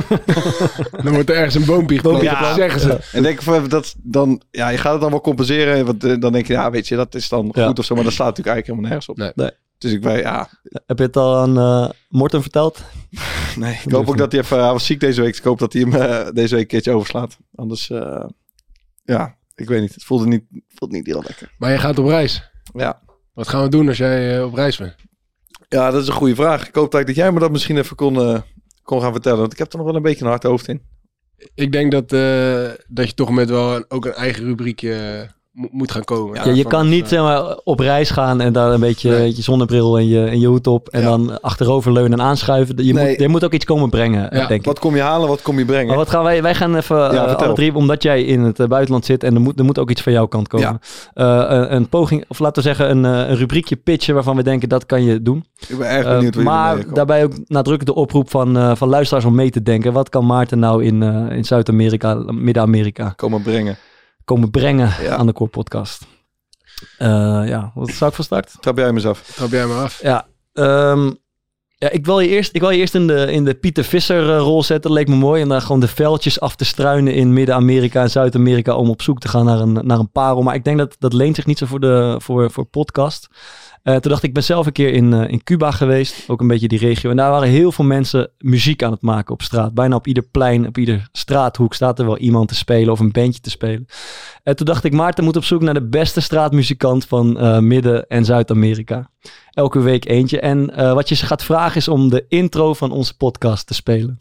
[1.05, 2.23] Dan wordt er ergens een boompje geplant.
[2.23, 2.55] Ja.
[2.55, 2.99] zeggen ze.
[3.13, 5.87] en denk ik van, dat dan, ja, je gaat het dan wel compenseren.
[5.87, 7.67] Want eh, dan denk je, ja, weet je, dat is dan Ja.
[7.67, 7.95] goed of zo.
[7.95, 9.17] Maar dat slaat natuurlijk eigenlijk helemaal nergens op.
[9.17, 9.47] Nee.
[9.47, 9.61] Nee.
[9.79, 10.49] Dus ik ben, ja,
[10.87, 12.83] Heb je het al aan eh Morten verteld?
[13.57, 13.79] nee.
[13.85, 15.31] Ik hoop ook dat hij even, hij was ziek deze week.
[15.31, 17.37] Dus ik hoop dat hij hem eh, deze week een keertje overslaat.
[17.55, 18.25] Anders, eh,
[19.05, 19.95] ja, ik weet niet.
[19.95, 21.53] Het voelde niet, voelde niet heel lekker.
[21.59, 22.51] Maar je gaat op reis.
[22.75, 23.01] Ja.
[23.35, 24.95] Wat gaan we doen als jij op reis bent?
[25.73, 26.69] Ja, dat is een goede vraag.
[26.69, 28.41] Ik hoop dat jij me dat misschien even kon, eh,
[28.83, 29.39] kon gaan vertellen.
[29.39, 30.83] Want ik heb er nog wel een beetje een hard hoofd in.
[31.55, 35.29] Ik denk dat, eh, dat je toch met wel een, ook een eigen rubriekje eh,
[35.53, 36.45] moet gaan komen.
[36.45, 39.37] Ja, je kan niet eh, zeg maar, op reis gaan en daar een beetje Nee.
[39.37, 41.07] je zonnebril en je, en je hoed op en Ja.
[41.09, 42.85] dan achteroverleunen en aanschuiven.
[42.85, 43.09] Je, Nee.
[43.09, 44.65] moet, je moet ook iets komen brengen, denk ik.
[44.65, 45.87] Wat kom je halen, wat kom je brengen?
[45.87, 48.67] Maar wat gaan wij, wij gaan even eh, alle drie, omdat jij in het eh,
[48.67, 50.81] buitenland zit en er moet, er moet ook iets van jouw kant komen.
[51.15, 54.87] Een, een poging, of laten we zeggen een, een rubriekje pitchen waarvan we denken dat
[54.87, 55.45] kan je doen.
[55.69, 59.35] ik ben erg benieuwd ermee maar daarbij ook nadrukkelijk de oproep van, van luisteraars om
[59.35, 59.93] mee te denken.
[59.93, 63.77] Wat kan Maarten nou in, in Zuid-Amerika, Midden-Amerika Komen brengen.
[64.33, 65.17] Komen brengen Ja.
[65.17, 66.07] aan de Core Podcast?
[66.99, 67.09] Eh,
[67.47, 68.55] ja, wat zou ik van start?
[68.61, 69.23] Trap jij hem eens af.
[69.23, 70.03] Trap jij maar af.
[70.03, 71.13] Ja, ehm,
[71.83, 74.31] ja ik, wil je eerst, ik wil je eerst in de, in de Pieter Visser
[74.31, 74.93] eh, rol zetten.
[74.93, 75.43] Leek me mooi.
[75.43, 79.19] En dan gewoon de veldjes af te struinen in Midden-Amerika en Zuid-Amerika om op zoek
[79.19, 80.43] te gaan naar een, naar een parel.
[80.43, 83.29] Maar ik denk dat dat leent zich niet zo voor, de, voor, voor podcast.
[83.83, 86.25] Eh, toen dacht ik, ik ben zelf een keer in, eh, in Cuba geweest.
[86.29, 87.11] Ook een beetje die regio.
[87.11, 89.75] En daar waren heel veel mensen muziek aan het maken op straat.
[89.75, 93.13] Bijna op ieder plein, op ieder straathoek staat er wel iemand te spelen of een
[93.13, 93.87] bandje te spelen.
[94.43, 97.37] En toen dacht ik, Maarten moet op zoek naar de beste straatmuzikant van
[97.67, 99.11] Midden- en Zuid-Amerika.
[99.51, 100.41] Elke week eentje.
[100.41, 103.75] En eh, wat je ze gaat vragen is om de intro van onze podcast te
[103.75, 104.21] spelen.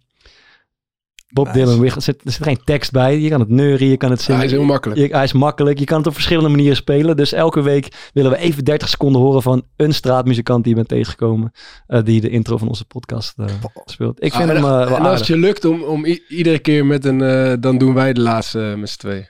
[1.34, 1.60] Bob Nice.
[1.60, 3.20] Dylan, er zit, er zit geen tekst bij.
[3.20, 4.40] Je kan het neuren, je kan het Ja, zingen.
[4.42, 5.00] hij is heel makkelijk.
[5.00, 5.80] Je- hij is makkelijk.
[5.80, 7.16] Je kan het op verschillende manieren spelen.
[7.18, 10.88] Dus elke week willen we even 30 seconden horen van een straatmuzikant die je bent
[10.88, 11.52] tegengekomen.
[11.88, 13.46] eh, die de intro van onze podcast eh,
[13.86, 14.24] speelt.
[14.24, 16.60] Ik vind Ah, hem en, eh, wel en als het je lukt om, om iedere
[16.60, 17.18] keer met een...
[17.62, 19.28] dan doen wij de laatste met z'n twee.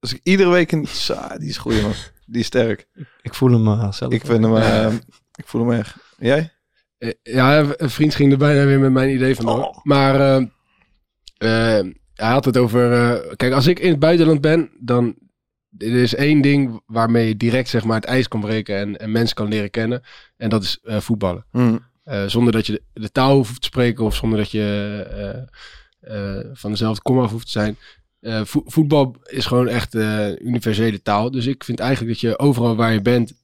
[0.00, 0.86] Dus ik iedere week een...
[1.38, 1.92] Die is goed, man.
[2.26, 2.86] Die is sterk.
[3.22, 4.12] Ik voel hem eh, zelf.
[4.12, 4.56] Ik vind hem...
[4.56, 4.92] eh,
[5.34, 5.94] ik voel hem echt.
[6.18, 6.52] En Jij?
[6.98, 9.64] Eh, Ja, een vriend ging er bijna weer met mijn idee vandoor.
[9.64, 9.78] Oh.
[9.84, 10.14] Maar
[12.14, 12.92] hij had het over...
[12.92, 15.14] eh, kijk, als ik in het buitenland ben, dan...
[15.78, 19.12] Er is één ding waarmee je direct zeg maar, het ijs kan breken en, en
[19.12, 20.02] mensen kan leren kennen.
[20.36, 21.46] En dat is eh, voetballen.
[21.50, 21.78] Hm.
[22.04, 24.62] Eh, zonder dat je de, de taal hoeft te spreken of zonder dat je
[26.00, 27.76] eh, eh, van dezelfde kom af hoeft te zijn.
[28.26, 31.30] Eh, vo- voetbal is gewoon echt eh, universele taal.
[31.30, 33.34] Dus ik vind eigenlijk dat je overal waar je bent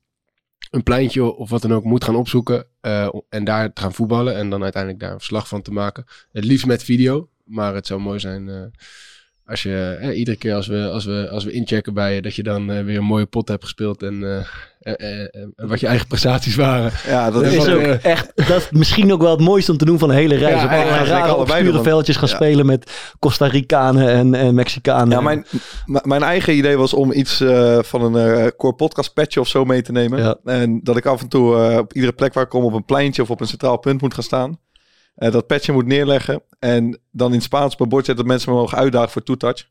[0.71, 4.37] een pleintje of wat dan ook moet gaan opzoeken eh, en daar te gaan voetballen
[4.37, 6.05] en dan uiteindelijk daar een verslag van te maken.
[6.33, 8.73] Het liefst met video, maar het zou mooi zijn
[9.47, 12.43] als je iedere keer als we, als, we, als we inchecken bij je, dat je
[12.43, 14.47] dan weer een mooie pot hebt gespeeld en
[15.57, 16.93] wat je eigen prestaties waren.
[17.07, 17.69] Ja, dat Dat is...
[17.69, 20.15] ook eh, echt, dat is misschien ook wel het mooiste om te doen van de
[20.15, 20.61] hele reis.
[20.61, 25.11] Ja, op allerlei rare obscure veldjes gaan spelen met Costa Ricanen en, en Mexicanen.
[25.11, 25.47] Ja, mijn,
[25.87, 29.65] mijn eigen idee was om iets eh, van een eh, core podcast patch of zo
[29.65, 30.39] mee te nemen.
[30.45, 32.85] En dat ik af en toe eh, op iedere plek waar ik kom op een
[32.85, 34.59] pleintje of op een centraal punt moet gaan staan.
[35.15, 36.43] Eh, dat patchje moet neerleggen.
[36.59, 39.67] En dan in het Spaans op bord zetten dat mensen me mogen uitdagen voor two-touch.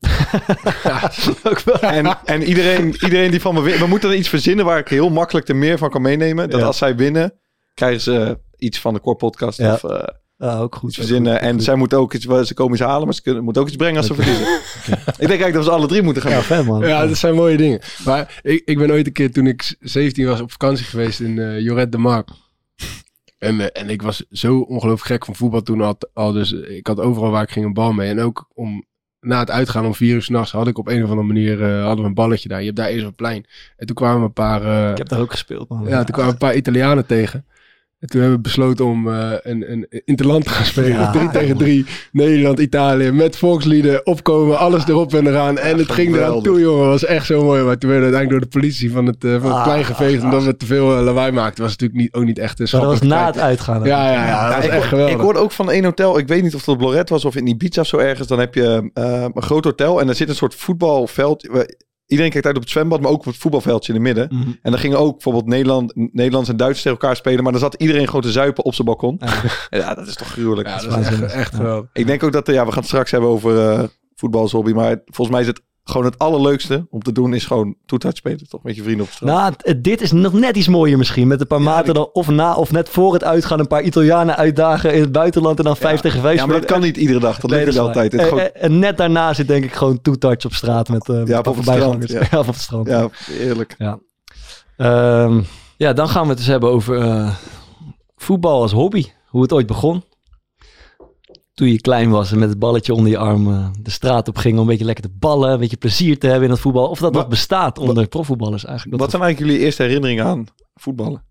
[1.50, 1.90] ook wel.
[1.90, 3.78] En, en iedereen, iedereen die van me wint.
[3.78, 6.50] We moeten er iets verzinnen waar ik heel makkelijk er meer van kan meenemen.
[6.50, 6.66] Dat Ja.
[6.66, 7.32] als zij winnen,
[7.74, 9.58] krijgen ze iets van de core podcast.
[9.58, 9.72] Ja.
[9.72, 10.02] Of eh,
[10.36, 10.94] Ja, ook goed.
[10.94, 11.40] verzinnen.
[11.40, 13.76] En zij moeten ook iets, ze komen iets halen, maar ze kunnen, moeten ook iets
[13.76, 14.46] brengen als ze verliezen.
[15.22, 16.30] Ik denk eigenlijk dat we ze alle drie moeten gaan.
[16.32, 16.80] Ja, fan man.
[16.86, 17.80] Ja, dat zijn mooie dingen.
[18.04, 21.38] Maar ik, ik ben ooit een keer toen ik 17 was op vakantie geweest in
[21.38, 22.28] eh Joret de Mark.
[23.42, 26.32] En, eh, en ik was zo ongelooflijk gek van voetbal toen al, al.
[26.32, 28.08] Dus ik had overal waar ik ging een bal mee.
[28.10, 28.84] En ook om,
[29.20, 31.82] na het uitgaan om vier uur s'nachts had ik op een of andere manier eh,
[31.84, 32.58] hadden we een balletje daar.
[32.58, 33.44] Je hebt daar eerst een plein.
[33.76, 34.62] En toen kwamen een paar...
[34.62, 35.86] eh, Ik heb daar ook gespeeld man.
[35.88, 37.44] ja, toen kwamen een paar Italianen tegen.
[38.02, 40.90] En toen hebben we besloten om eh, een, een interland te gaan spelen.
[40.90, 41.10] Ja.
[41.10, 41.86] Drie tegen drie.
[42.12, 43.10] Nederland, Italië.
[43.10, 45.58] Met volkslieden, opkomen, alles erop en eraan.
[45.58, 46.42] En het ging eraan geweldig.
[46.52, 46.86] toe, jongen.
[46.88, 47.62] was echt zo mooi.
[47.62, 49.84] Maar toen werden we uiteindelijk door de politie van het, eh, van het Ah, plein
[49.84, 50.22] geveegd.
[50.22, 51.62] Omdat we te veel eh, lawaai maakten.
[51.62, 53.82] was natuurlijk niet, ook niet echt een dat was na het uitgaan.
[53.84, 54.26] Ja, ja, ja.
[54.26, 55.14] Ja, Dat was ik, echt hoor- geweldig.
[55.14, 57.36] ik hoorde ook van één hotel, ik weet niet of dat op Lorette was of
[57.36, 58.28] in Ibiza of zo ergens.
[58.28, 61.48] Dan heb je een groot hotel en er zit een soort voetbalveld.
[62.12, 64.38] Iedereen kijkt uit op het zwembad, maar ook op het voetbalveldje in het midden.
[64.38, 64.50] Mhm.
[64.62, 67.42] En dan gingen ook bijvoorbeeld Nederland, Nederlands en Duits tegen elkaar spelen.
[67.42, 69.20] Maar dan zat iedereen gewoon te zuipen op zijn balkon.
[69.70, 70.68] Ja, dat is toch gruwelijk.
[70.68, 71.90] ja, dat is echt, geweldig.
[71.92, 74.52] Ik denk ook dat, eh, ja, we gaan het straks hebben over eh voetbal als
[74.52, 74.72] hobby.
[74.72, 78.48] Maar volgens mij is het gewoon het allerleukste om te doen is gewoon toetouch spelen.
[78.48, 79.64] Toch met je vrienden op het strand.
[79.64, 81.28] Nou, dit is nog net iets mooier misschien.
[81.28, 84.36] Met een paar maten dan of na of net voor het uitgaan een paar Italianen
[84.36, 87.18] uitdagen in het buitenland en dan vijf tegen vijf ja, maar dat kan niet iedere
[87.18, 87.38] dag.
[87.40, 88.12] Dat Nee, lukt niet altijd.
[88.12, 91.16] Het En, gewoon, en- net daarna zit denk ik gewoon two-touch op straat met, eh
[91.16, 92.86] met Ja, op het strand, Ja, of op het strand.
[92.88, 93.08] ja,
[93.40, 93.76] eerlijk.
[94.76, 95.40] Ehm,
[95.76, 97.34] ja, dan gaan we het dus hebben over eh,
[98.16, 99.04] voetbal als hobby.
[99.26, 100.04] Hoe het ooit begon.
[101.54, 104.36] Toen je klein was en met het balletje onder je arm eh, de straat op
[104.36, 106.88] ging om een beetje lekker te ballen, een beetje plezier te hebben in het voetbal.
[106.88, 109.00] Of dat Wa- nog bestaat onder profvoetballers eigenlijk.
[109.00, 111.24] Wat zijn eigenlijk jullie eerste herinneringen aan voetballen?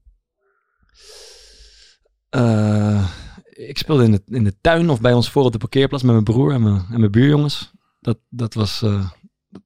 [2.29, 3.07] Eh,
[3.49, 6.13] ik speelde in de, in de tuin of bij ons voor op de parkeerplaats met
[6.13, 7.71] mijn broer en mijn, en mijn buurjongens.
[7.99, 9.09] Dat, dat, was, eh,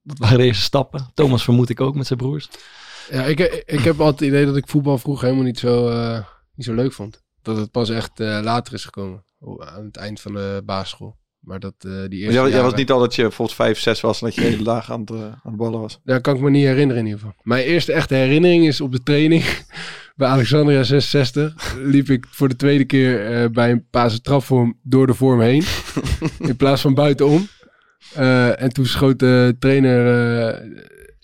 [0.02, 1.10] dat waren de eerste stappen.
[1.14, 2.48] Thomas vermoed ik ook met zijn broers.
[3.10, 6.24] Ja, ik, ik heb altijd het idee dat ik voetbal vroeger helemaal niet zo, eh,
[6.54, 7.22] niet zo leuk vond.
[7.42, 9.24] Dat het pas echt eh, later is gekomen.
[9.46, 11.16] O- Aan het eind van de basisschool.
[11.40, 14.00] Maar dat eh, die eerste Jij, jij was niet al dat je bijvoorbeeld vijf, zes
[14.00, 16.00] was en dat je hele dag aan het, eh, aan het ballen was.
[16.04, 17.36] Daar kan ik me niet herinneren in ieder geval.
[17.42, 19.44] Mijn eerste echte herinnering is op de training
[20.16, 21.76] bij Alexandria 66.
[21.78, 25.64] Liep ik voor de tweede keer eh, bij een Pasen trapvorm door de vorm heen.
[26.38, 27.46] in plaats van buitenom.
[28.56, 30.04] En toen schoot de trainer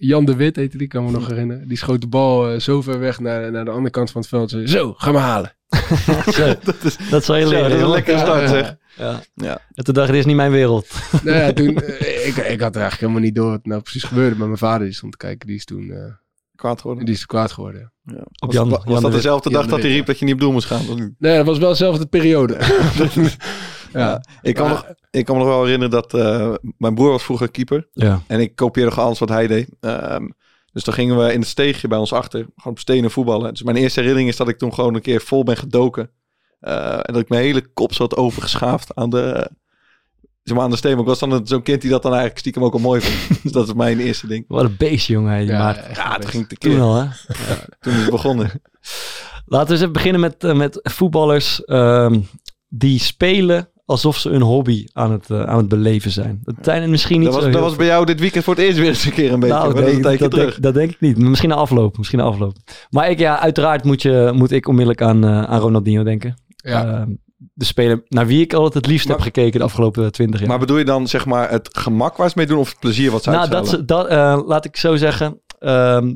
[0.05, 1.69] Jan de Wit, heette die, kan me nog herinneren.
[1.69, 4.31] Die schoot de bal eh, zo ver weg naar, naar de andere kant van het
[4.31, 4.51] veld.
[4.51, 5.55] Zei, zo, ga maar halen.
[6.33, 7.69] Zo, dat is, dat zal je zo, leren.
[7.71, 8.77] dat is een lekkere start zeg.
[8.97, 9.21] Ja.
[9.35, 9.61] Ja.
[9.75, 10.87] En toen dacht ik, dit is niet mijn wereld.
[11.25, 14.37] nou ja, toen, eh, ik, ik had eigenlijk helemaal niet door wat nou precies gebeurde.
[14.37, 16.13] Maar mijn vader die stond te kijken, die is toen eh,
[16.57, 17.05] Kwaad geworden.
[17.05, 17.93] die is kwaad geworden.
[18.05, 18.17] Ja.
[18.19, 20.41] Op Was, Jan- was Jan dat dezelfde dag dat hij riep dat je niet op
[20.41, 21.15] doel moest gaan?
[21.19, 22.57] Nee, dat was wel dezelfde periode.
[23.93, 24.25] Ja.
[24.43, 27.23] Ik kan, me nog, ik kan me nog wel herinneren dat eh, mijn broer was
[27.23, 27.89] vroeger keeper.
[27.93, 28.23] Ja.
[28.27, 29.69] En ik kopieerde gewoon alles wat hij deed.
[29.81, 30.29] Ehm,
[30.73, 32.39] dus dan gingen we in het steegje bij ons achter.
[32.39, 33.51] Gewoon op stenen voetballen.
[33.53, 36.11] Dus mijn eerste herinnering is dat ik toen gewoon een keer vol ben gedoken.
[36.61, 39.51] Eh, en dat ik mijn hele kop zat overgeschaafd aan de,
[40.43, 40.91] zeg maar aan de steen.
[40.93, 43.43] Maar ik was dan zo'n kind die dat dan eigenlijk stiekem ook al mooi vond.
[43.43, 44.45] dus dat is mijn eerste ding.
[44.49, 45.39] Wat een beestje, jongen.
[45.39, 46.29] die Ja, Ja, beest.
[46.29, 46.81] ging te Toen keer.
[46.81, 47.07] al, hè?
[47.81, 48.51] Toen is het begonnen.
[49.47, 52.21] Laten we eens even beginnen met, eh, met voetballers ehm,
[52.69, 56.41] die spelen alsof ze een hobby aan het, eh, aan het beleven zijn.
[56.43, 58.63] Dat zijn er misschien niet Dat was, dat was bij jou dit weekend voor het
[58.65, 59.55] eerst weer eens een keer een beetje.
[59.55, 60.61] Nou, dat denk, terug.
[60.61, 61.19] dat denk ik niet.
[61.19, 61.97] Maar Misschien na afloop.
[61.99, 62.57] Misschien na afloop.
[62.91, 66.35] Maar ik, ja, uiteraard moet, je, moet ik onmiddellijk aan, eh, aan Ronaldinho denken.
[66.57, 66.87] Ja.
[66.87, 67.09] Ehm,
[67.55, 70.49] de speler naar wie ik altijd het liefst Maar- heb gekeken de afgelopen twintig jaar.
[70.49, 73.11] Maar bedoel je dan zeg maar het gemak waar ze mee doen of het plezier
[73.11, 75.41] wat ze nou, dat, dat, eh, laat ik zo zeggen.
[75.59, 76.15] ehm,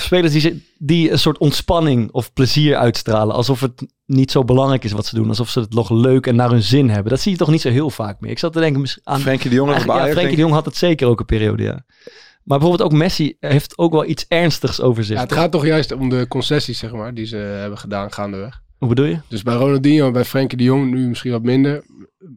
[0.00, 3.34] spelers die, ze- die een soort ontspanning of plezier uitstralen.
[3.34, 5.28] Alsof het niet zo belangrijk is wat ze doen.
[5.28, 7.10] Alsof ze het nog leuk en naar hun zin hebben.
[7.10, 8.30] Dat zie je toch niet zo heel vaak meer.
[8.30, 11.06] Ik zat te denken aan Frenkie de Jong ja, Frenkie de Jong had het zeker
[11.08, 11.84] ook een periode, ja.
[12.44, 15.16] Maar bijvoorbeeld ook Messi heeft ook wel iets ernstigs over zich.
[15.16, 18.62] Ja, het gaat toch juist om de concessies, zeg maar, die ze hebben gedaan gaandeweg.
[18.78, 19.18] Hoe bedoel je?
[19.28, 21.84] Dus bij Ronaldinho en bij Frenkie de Jong nu misschien wat minder.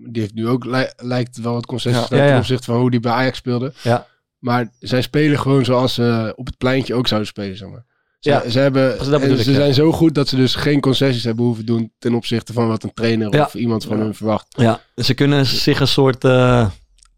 [0.09, 2.05] Die heeft nu ook, li- lijkt wel wat concessies Ja.
[2.07, 2.31] gedaan Ja, ja.
[2.31, 3.73] ten opzichte van hoe die bij Ajax speelde.
[3.81, 4.07] Ja.
[4.47, 7.85] Maar zij spelen gewoon zoals ze op het pleintje ook zouden spelen, zeg maar.
[8.19, 8.49] Ze, Ja.
[8.49, 9.55] ze, hebben, ik, ze ja.
[9.57, 12.83] zijn zo goed dat ze dus geen concessies hebben hoeven doen ten opzichte van wat
[12.83, 13.43] een trainer Ja.
[13.45, 14.03] of iemand van Ja.
[14.03, 14.45] hun verwacht.
[14.49, 16.69] Ja, ze kunnen zich een soort eh,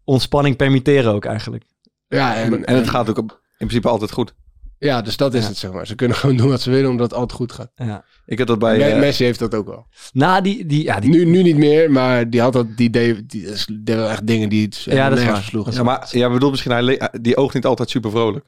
[0.04, 1.64] ontspanning permitteren ook eigenlijk.
[2.08, 3.26] Ja, en, En, en het gaat ook in
[3.66, 4.34] principe altijd goed.
[4.82, 5.48] Ja dus dat is Ja.
[5.48, 5.86] het, zeg maar.
[5.86, 7.70] Ze kunnen gewoon doen wat ze willen, omdat het altijd goed gaat.
[7.74, 8.04] Ja.
[8.26, 8.76] Ik heb dat bij...
[8.78, 9.86] Me- eh, Messi heeft dat ook wel.
[10.12, 13.28] Nou, die, die, ja, die, Nu, nu niet meer, maar die had dat, die deed,
[13.30, 13.46] die
[13.82, 15.72] deed wel echt dingen die het Ja, dat is waar.
[15.74, 18.44] ja, maar jij bedoelt misschien, hij die oogt niet altijd super vrolijk.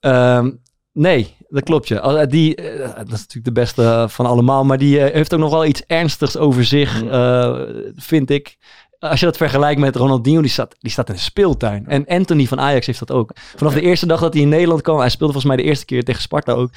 [0.00, 0.50] ehm,
[0.92, 2.00] nee, dat klopt je.
[2.00, 5.40] Al- Die, eh, dat is natuurlijk de beste van allemaal, maar die eh, heeft ook
[5.40, 7.60] nog wel iets ernstigs over zich, eh,
[7.96, 8.56] vind ik.
[9.10, 11.86] Als je dat vergelijkt met Ronaldinho, die staat, die staat in een speeltuin.
[11.86, 13.30] En Anthony van Ajax heeft dat ook.
[13.56, 15.84] Vanaf de eerste dag dat hij in Nederland kwam, hij speelde volgens mij de eerste
[15.84, 16.70] keer tegen Sparta ook.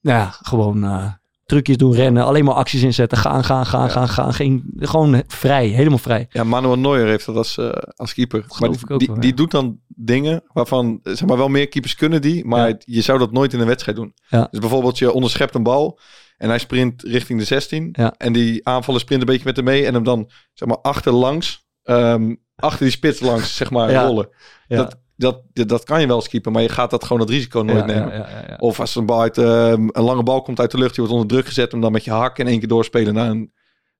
[0.00, 1.06] Nou ja, gewoon eh,
[1.46, 4.34] trucjes doen, rennen, alleen maar acties inzetten, gaan, gaan, gaan, gaan, gaan.
[4.34, 6.26] Geen, gewoon vrij, helemaal vrij.
[6.30, 8.44] Ja, Manuel Neuer heeft dat als, eh, als keeper.
[8.58, 9.20] Maar die, die, wel, ja.
[9.20, 12.44] die doet dan dingen waarvan, zeg maar, wel meer keepers kunnen die.
[12.44, 12.76] Maar Ja.
[12.78, 14.14] je zou dat nooit in een wedstrijd doen.
[14.30, 15.98] Dus bijvoorbeeld je onderschept een bal
[16.36, 17.88] en hij sprint richting de 16.
[17.92, 18.14] Ja.
[18.16, 21.66] En die aanvaller sprint een beetje met hem mee en hem dan, zeg maar, achterlangs,
[21.82, 24.06] ehm, achter die spits langs, zeg maar, Ja.
[24.06, 24.28] rollen.
[24.68, 24.76] Ja.
[24.76, 27.78] Dat, dat, dat, kan je wel keeper, maar je gaat dat gewoon het risico nooit
[27.78, 28.12] Ja, nemen.
[28.12, 28.56] ja, ja.
[28.58, 31.14] Of als een, bal uit, ehm, een lange bal komt uit de lucht, je wordt
[31.16, 33.52] onder druk gezet, hem dan met je hak in één keer doorspelen naar een,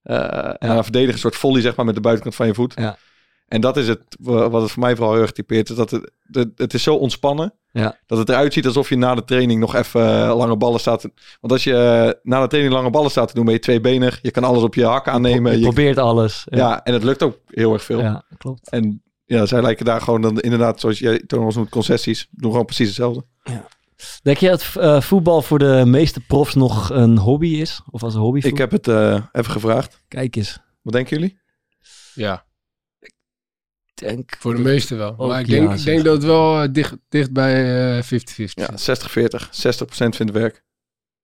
[0.02, 0.16] eh
[0.58, 2.72] naar een verdediger, soort volley zeg maar met de buitenkant van je voet.
[2.76, 2.96] Ja.
[3.48, 5.90] En dat is het wa- wat het voor mij vooral heel erg typeert, is dat
[5.90, 7.98] het, het, het is zo ontspannen, Ja.
[8.06, 11.00] dat het eruit ziet alsof je na de training nog even eh, lange ballen staat.
[11.00, 13.60] te- Want als je eh, na de training lange ballen staat te doen, ben je
[13.60, 15.52] tweebenig, je kan alles op je hak aannemen.
[15.52, 16.42] Je Je, probeert alles.
[16.50, 18.00] ja, en het lukt ook heel erg veel.
[18.00, 18.70] ja klopt.
[18.70, 22.66] En ja, zij lijken daar gewoon dan inderdaad, zoals jij Thomas noemt, concessies, doen gewoon
[22.66, 23.24] precies hetzelfde.
[24.22, 27.80] Denk je dat eh, voetbal voor de meeste profs nog een hobby is?
[27.90, 28.40] Of als een hobby?
[28.46, 30.02] Ik heb het eh, even gevraagd.
[30.08, 30.58] Kijk eens.
[30.82, 31.38] Wat denken jullie?
[32.14, 32.44] Ja,
[33.94, 34.36] Denk.
[34.38, 35.14] voor de meesten wel.
[35.16, 38.06] Maar ik ja, denk, ik denk dat het wel eh, dicht, dicht bij eh, 50-50
[38.54, 39.06] Ja, zit.
[39.08, 39.84] 60-40.
[39.84, 40.64] 60% vindt werk.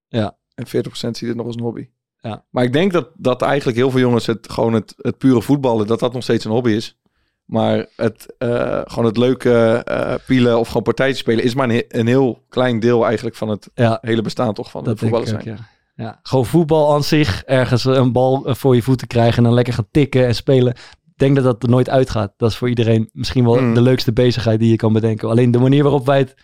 [0.08, 0.36] Ja.
[0.54, 1.88] En 40% ziet het nog als een hobby.
[2.20, 2.44] Ja.
[2.50, 5.86] Maar ik denk dat, dat eigenlijk heel veel jongens het gewoon het, het pure voetballen,
[5.86, 6.98] dat dat nog steeds een hobby is.
[7.44, 11.74] Maar het, eh, gewoon het leuke eh, pielen of gewoon partijtjes spelen is maar een,
[11.74, 15.00] he- een heel klein deel eigenlijk van het Ja, hele bestaan toch van dat het
[15.00, 15.68] denk ik voetballen ook, zijn.
[15.96, 16.04] ja.
[16.04, 17.42] Ja, gewoon voetbal aan zich.
[17.44, 20.74] Ergens een bal eh, voor je voeten krijgen en dan lekker gaan tikken en spelen.
[21.20, 22.32] Ik denk dat dat er nooit uitgaat.
[22.36, 23.74] Dat is voor iedereen misschien wel Mm.
[23.74, 25.28] de leukste bezigheid die je kan bedenken.
[25.28, 26.34] Alleen de manier waarop wij het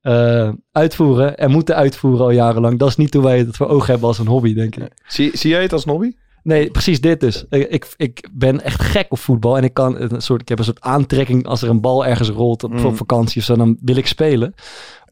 [0.00, 2.78] eh, uitvoeren en moeten uitvoeren al jarenlang.
[2.78, 4.92] Dat is niet hoe wij het voor ogen hebben als een hobby, denk ik.
[5.06, 6.12] Zie, zie jij het als een hobby?
[6.48, 7.44] Nee, precies dit dus.
[7.50, 9.56] Ik, ik, ik ben echt gek op voetbal.
[9.56, 12.28] En ik, kan een soort, ik heb een soort aantrekking als er een bal ergens
[12.28, 12.84] rolt op, Mm.
[12.84, 13.56] op vakantie of zo.
[13.56, 14.54] Dan wil ik spelen.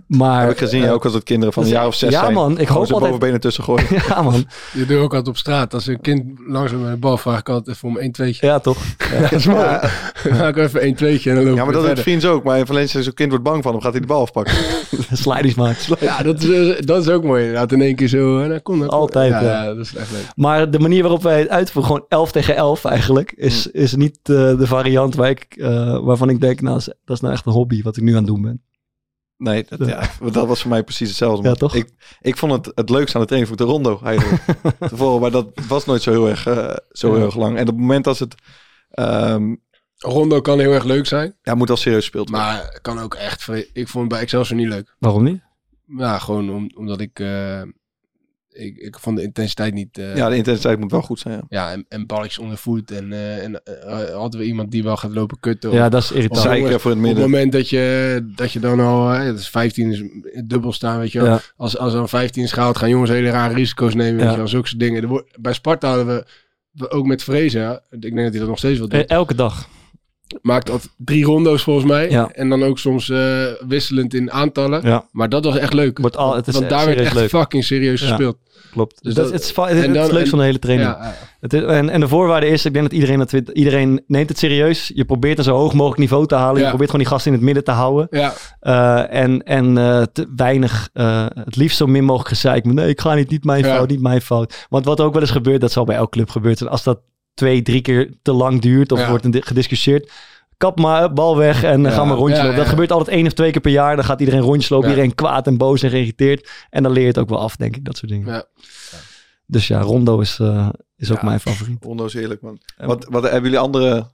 [0.07, 2.11] Maar, Heb ik gezien, eh, ook als het kinderen van een dus- jaar of zes
[2.13, 2.33] ja, zijn.
[2.33, 3.87] man, ik hoop altijd- bovenbenen tussen gooien.
[4.09, 4.45] ja, man.
[4.73, 5.75] Je doet ook altijd op straat.
[5.75, 8.59] Als een kind langzaam met de bal vraag ik altijd even om 1 2 Ja,
[8.59, 8.79] toch?
[9.21, 9.61] Dat is mooi.
[9.61, 9.81] Ja,
[10.25, 12.45] Dan ga ik even 1 2 en dan loop ja, maar dat doet vriends ook.
[12.45, 13.81] Maar in Valencia zo'n kind wordt bang van hem.
[13.81, 14.55] Gaat hij de bal afpakken?
[15.13, 15.77] Slidies maken.
[15.83, 16.05] verder.
[16.05, 17.41] Ja, dat is, eh, dat is ook mooi.
[17.45, 18.39] Inderdaad, in één keer zo.
[18.41, 18.91] En dan kon dat.
[18.91, 19.47] Altijd, Ja, ja.
[19.65, 20.27] ja, dat is echt leuk.
[20.37, 24.19] Maar de manier waarop wij het uitvoeren, gewoon 11 tegen 11 eigenlijk, is, is niet
[24.23, 27.53] eh, de variant waar ik, eh, waarvan ik denk, nou, dat is nou echt een
[27.53, 28.61] hobby wat ik nu aan het doen ben.
[29.39, 31.49] Nee, dat, ja, dat was voor mij precies hetzelfde.
[31.49, 31.75] Ja, toch?
[31.75, 34.43] Ik, ik vond het het leukste aan de training voor de rondo eigenlijk.
[34.91, 37.15] Tevoren, maar dat was nooit zo heel erg, eh, zo Ja.
[37.15, 37.55] heel erg lang.
[37.57, 38.35] En op het moment dat het...
[38.91, 39.55] ehm,
[39.99, 41.37] Rondo kan heel erg leuk zijn.
[41.43, 42.47] ja, moet al serieus gespeeld worden.
[42.47, 43.49] Maar het kan ook echt.
[43.73, 44.97] Ik vond het bij Excelsior niet leuk.
[44.99, 45.41] Waarom niet?
[45.97, 47.63] Ja, gewoon om, omdat ik, eh,
[48.57, 48.77] ik.
[48.77, 49.99] Ik vond de intensiteit niet.
[49.99, 51.35] eh, ja, de intensiteit moet wel goed zijn.
[51.35, 51.43] Ja.
[51.49, 52.91] ja, en, en balletjes onder voet.
[52.91, 55.73] En, eh, en eh, hadden we iemand die wel gaat lopen kutten.
[55.73, 56.41] Ja, Of- dat is irritant.
[56.41, 57.23] Zeiken voor het op het midden.
[57.31, 60.03] moment dat je, dat je dan al, dat is 15 is
[60.45, 61.29] dubbel staan, weet je wel.
[61.29, 61.41] Ja.
[61.57, 64.31] Als, als er dan 15 is gehaald, gaan jongens hele rare risico's nemen, weet Ja.
[64.31, 64.49] je wel.
[64.49, 65.25] Zulke soort dingen.
[65.41, 66.27] Bij Sparta hadden we,
[66.71, 69.05] we ook met Vrezen, ik denk dat hij dat nog steeds wel doet.
[69.07, 69.69] Eh, Elke dag.
[70.43, 72.11] Maakt altijd drie rondo's volgens mij.
[72.11, 72.29] Ja.
[72.33, 74.81] En dan ook soms eh, wisselend in aantallen.
[74.85, 75.99] Ja, Maar dat was echt leuk.
[75.99, 77.29] Wordt al, het is Want daar werd echt leuk.
[77.29, 78.07] fucking serieus Ja.
[78.07, 78.37] gespeeld.
[78.71, 79.03] Klopt.
[79.03, 80.97] Dus dat, dat- het is, het is het leukste van de hele training.
[81.41, 84.39] Het is, en, en de voorwaarde is, ik denk dat iedereen, dat iedereen neemt het
[84.39, 84.91] serieus.
[84.95, 86.63] Je probeert een zo hoog mogelijk niveau te halen.
[86.63, 88.07] Je probeert gewoon die gasten in het midden te houden.
[88.11, 88.33] ja.
[88.61, 90.89] Eh, en en eh, te weinig,
[91.45, 92.65] het liefst zo min mogelijk gezeik.
[92.65, 94.67] Nee, ik ga niet, niet mijn fout, niet mijn fout.
[94.69, 96.69] Want wat ook wel eens gebeurt, dat zal bij elke club gebeuren.
[96.69, 96.99] Als dat
[97.37, 99.09] twee, drie keer te lang duurt of Ja.
[99.09, 100.13] wordt een- gediscussieerd.
[100.57, 101.91] Kap maar, bal weg en Ja.
[101.91, 102.57] ga maar rondje Ja, lopen.
[102.57, 102.71] Dat ja.
[102.71, 103.97] gebeurt altijd één of twee keer per jaar.
[103.97, 104.95] Dan gaat iedereen rondjes lopen, Ja.
[104.95, 106.51] iedereen kwaad en boos en geïrriteerd.
[106.71, 108.27] En dan leer je het ook wel af, denk ik, dat soort dingen.
[108.33, 108.45] Ja.
[109.47, 111.85] Dus ja, Rondo is, eh, is ook mijn favoriet.
[111.85, 112.59] Rondo is heerlijk, man.
[112.77, 114.07] Wat, wat hebben jullie andere...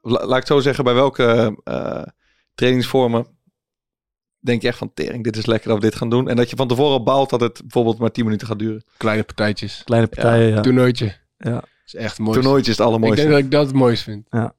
[0.00, 2.02] la- laat ik het zo zeggen, bij welke eh,
[2.54, 3.26] trainingsvormen
[4.38, 6.28] denk je echt van tering, dit is lekker dat we dit gaan doen.
[6.28, 8.84] En dat je van tevoren al baalt dat het bijvoorbeeld maar 10 minuten gaat duren.
[8.96, 9.82] Kleine partijtjes.
[9.84, 10.60] Kleine partijen, ja.
[10.60, 11.16] Toernooitje.
[11.38, 11.62] Ja.
[11.86, 12.32] Is echt mooi.
[12.40, 13.20] Toernooitje is het Ik allermooiste.
[13.26, 14.26] denk dat ik dat het mooiste vind.
[14.30, 14.54] Ja.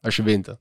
[0.00, 0.58] Als je wint dan.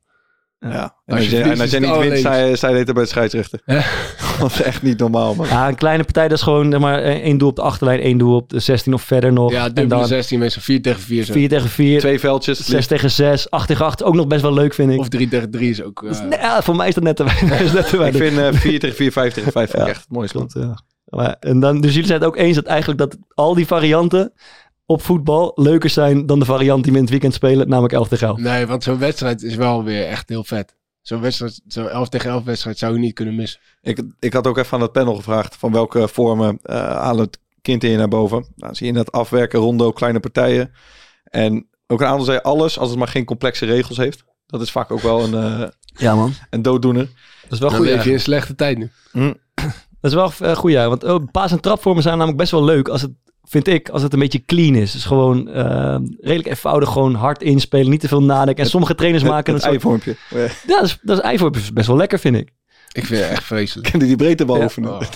[0.60, 0.96] Ja.
[1.06, 3.60] En Als je en jij niet wint, je, sta je beter bij de scheidsrechter.
[3.66, 3.84] Ja.
[4.40, 5.48] dat is echt niet normaal, man.
[5.48, 8.00] Ja, een kleine partij, dat is gewoon zeg maar, eh, één doel op de achterlijn,
[8.00, 9.52] één doel op de 16 of verder nog.
[9.52, 11.26] Ja, en dubbele dan 16 meestal 4 tegen 4.
[11.26, 11.34] Zo.
[11.34, 12.60] 4 tegen 4, Twee veldjes.
[12.60, 14.04] 6 tegen 6, 8 tegen 8.
[14.04, 15.00] Ook nog best wel leuk, vind ik.
[15.00, 16.04] Of 3 tegen 3 is ook...
[16.04, 17.60] eh, Dus, nee, ja, voor mij is dat net te weinig.
[17.62, 19.94] is net te Ik vind eh 4 tegen 4, 5 tegen 5 vind ik Ja,
[19.94, 20.38] echt het mooiste.
[20.38, 20.78] Klopt, ja.
[21.06, 24.34] Maar, en dan, dus jullie zijn het ook eens dat eigenlijk dat al die varianten
[24.86, 28.08] op voetbal leuker zijn dan de variant die we in het weekend spelen, namelijk 11
[28.08, 28.40] tegen 11.
[28.40, 30.76] Nee, want zo'n wedstrijd is wel weer echt heel vet.
[31.02, 33.60] Zo'n wedstrijd, zo'n 11 tegen 11 wedstrijd zou je niet kunnen missen.
[33.82, 37.40] Ik, ik had ook even aan het panel gevraagd van welke vormen eh halen het
[37.62, 38.46] kind in je naar boven.
[38.56, 40.72] Nou, zie je net afwerken, rondo, kleine partijen.
[41.24, 44.24] En ook een aantal zei alles als het maar geen complexe regels heeft.
[44.46, 46.34] Dat is vaak ook wel een, eh, Ja, man.
[46.50, 47.10] een dooddoener.
[47.44, 47.88] Dat is wel Dan goed.
[47.88, 48.92] leef je in slechte tijd nu.
[50.02, 50.88] Dat is wel uh, goed, ja.
[50.90, 53.12] Want oh, paas- en trapvormen zijn namelijk best wel leuk als het,
[53.48, 54.92] vind ik, als het een beetje clean is.
[54.92, 58.64] Dus gewoon eh, redelijk eenvoudig, gewoon hard inspelen, niet te veel nadenken.
[58.64, 60.16] En sommige trainers maken het, een eivormpje.
[60.30, 62.50] Ja, dat is, dat is eivorp is best wel lekker, vind ik.
[62.92, 63.90] Ik vind het echt vreselijk.
[63.90, 64.64] Kende die breedtebal Ja.
[64.64, 64.92] oefenen.
[64.94, 65.02] Oh.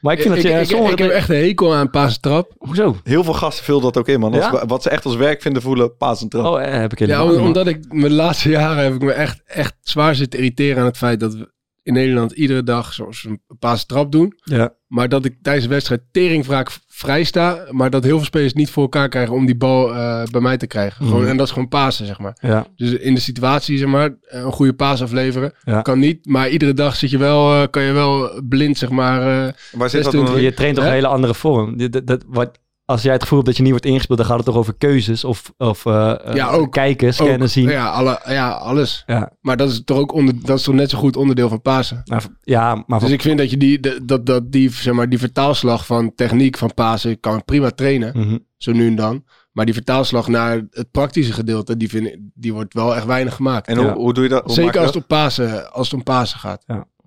[0.00, 0.48] Maar ik vind dat je...
[0.50, 2.52] ik, sommige ik heb echt een hekel aan paas en trap.
[2.58, 2.96] Hoezo?
[3.04, 4.34] Heel veel gasten vullen dat ook in, man.
[4.34, 4.66] Als- Ja?
[4.66, 6.44] Wat ze echt als werk vinden voelen, paas en trap.
[6.44, 9.40] Oh, eh, heb ik Ja, om- omdat ik mijn laatste jaren heb ik me echt,
[9.46, 11.50] echt zwaar zitten irriteren aan het feit dat we
[11.88, 14.32] in Nederland iedere dag zoals een paas trap doen.
[14.44, 14.74] Ja.
[14.86, 17.66] Maar dat ik tijdens de wedstrijd teringvraak vrij sta.
[17.70, 20.56] Maar dat heel veel spelers niet voor elkaar krijgen om die bal eh, bij mij
[20.56, 21.06] te krijgen.
[21.06, 21.30] Gewoon, Mhm.
[21.30, 22.36] En dat is gewoon pasen, zeg maar.
[22.40, 22.66] Ja.
[22.76, 25.52] Dus in de situatie, zeg maar, eh, een goede paas afleveren.
[25.64, 25.82] Ja.
[25.82, 29.20] Kan niet, maar iedere dag zit je wel, eh, kan je wel blind, zeg maar.
[29.20, 30.42] eh, Waar zit dat 26 dan?
[30.42, 31.76] Je traint toch een hele andere vorm.
[31.90, 34.36] Dat, dat, wat, als jij het gevoel hebt dat je niet wordt ingespeeld, dan gaat
[34.36, 36.72] het toch over keuzes of, of eh, eh, Ja, ook.
[36.72, 37.64] kijken, scannen, ook, zien.
[37.64, 37.70] Ja.
[37.70, 39.02] Ja, alle, ja, alles.
[39.06, 39.32] Ja.
[39.40, 42.02] Maar dat is toch ook onder, dat is toch net zo goed onderdeel van pasen.
[42.04, 45.18] Maar, ja, maar Dus ik vind dat je die, dat, dat die, zeg maar, die
[45.18, 48.18] vertaalslag van techniek van pasen kan prima trainen.
[48.18, 48.38] Mhm.
[48.56, 49.24] Zo nu en dan.
[49.52, 53.34] Maar die vertaalslag naar het praktische gedeelte, die, vind ik, die wordt wel echt weinig
[53.34, 53.66] gemaakt.
[53.66, 53.94] En hoe, Ja.
[53.94, 54.38] hoe doe je dat?
[54.44, 55.02] Hoe maak Zeker je als dat?
[55.02, 56.64] het, om pasen, als het om pasen gaat.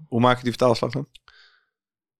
[0.08, 1.08] Hoe maak je die vertaalslag dan?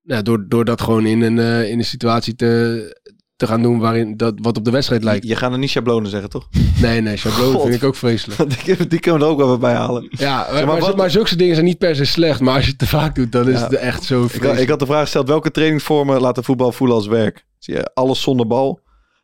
[0.02, 3.02] Ja, door, door dat gewoon in een, eh, in een situatie te,
[3.42, 5.28] te gaan doen waarin dat wat op de wedstrijd lijkt.
[5.28, 6.48] Je gaat er niet schablonen zeggen, toch?
[6.82, 7.62] Nee, nee, schabloon God.
[7.64, 8.40] vind ik ook vreselijk.
[8.66, 10.08] die, die kunnen we er ook wel weer bij halen.
[10.10, 12.40] Ja, maar, maar maar, wat- maar zulke dingen zijn niet per se slecht.
[12.40, 13.64] Maar als je het te vaak doet, dan is Ja.
[13.64, 14.60] het echt zo Ik, vreselijk.
[14.60, 17.46] ik had de vraag gesteld, welke trainingsvormen laten voetbal voelen als werk?
[17.60, 18.80] Zie je alles zonder bal.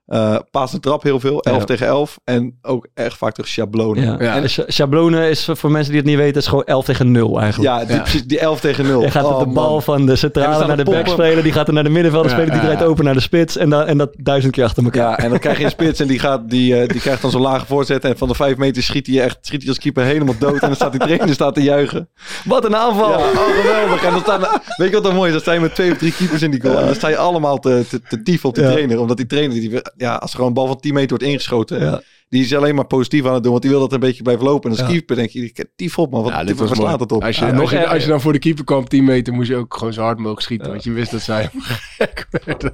[0.08, 1.42] Eh paas en trap heel veel.
[1.42, 1.64] 11 Ja.
[1.66, 2.18] tegen 11.
[2.24, 4.04] En ook echt vaak terug schablonen.
[4.04, 4.16] Ja.
[4.20, 4.36] Ja.
[4.36, 7.40] En sch- schablonen is voor mensen die het niet weten, is gewoon 11 tegen 0
[7.40, 7.74] eigenlijk.
[7.80, 9.02] Ja, die, precies, die 11 tegen 0.
[9.02, 9.82] Je gaat Oh, de bal man.
[9.84, 11.44] van de En centrale naar de back spelen.
[11.44, 12.52] Die gaat er naar de middenvelder Ja, spelen.
[12.54, 12.90] Die ja, draait ja.
[12.92, 13.58] open naar de spits.
[13.58, 15.10] En, dan, en dat duizend keer achter elkaar.
[15.10, 17.32] Ja, en dan krijg je een spits en die, gaat, die, eh, die krijgt dan
[17.32, 18.04] zo'n lage voorzet.
[18.06, 20.54] En van de 5 meter schiet hij echt schiet hij als keeper helemaal dood.
[20.62, 22.10] En dan staat die trainer staat te juichen.
[22.46, 23.10] Wat een aanval!
[23.10, 24.04] Ja, oh, geweldig.
[24.04, 24.40] En dan staan,
[24.78, 25.32] weet je wat dan mooi is?
[25.34, 26.80] Dan sta je met twee of drie keepers in die goal.
[26.80, 28.72] En dan sta je allemaal te, te, te tieven op die Ja.
[28.72, 29.00] trainer.
[29.00, 31.80] Omdat die trainer, die, ja, als er gewoon een bal van 10 meter wordt ingeschoten.
[31.80, 32.02] Ja.
[32.30, 33.52] Die is alleen maar positief aan het doen.
[33.52, 34.72] Want die wil dat een beetje blijft lopen.
[34.72, 34.92] En als Ja.
[34.94, 36.24] keeper denk je, die- tief op man.
[36.24, 37.24] Wat, Ja, dit was slaat het op?
[37.24, 37.92] Als je, Ja, als, nog je, erger.
[37.94, 40.18] als je dan voor de keeper kwam, 10 meter, moest je ook gewoon zo hard
[40.18, 40.70] mogelijk schieten.
[40.70, 42.74] Want je wist dat zij hem gek werden.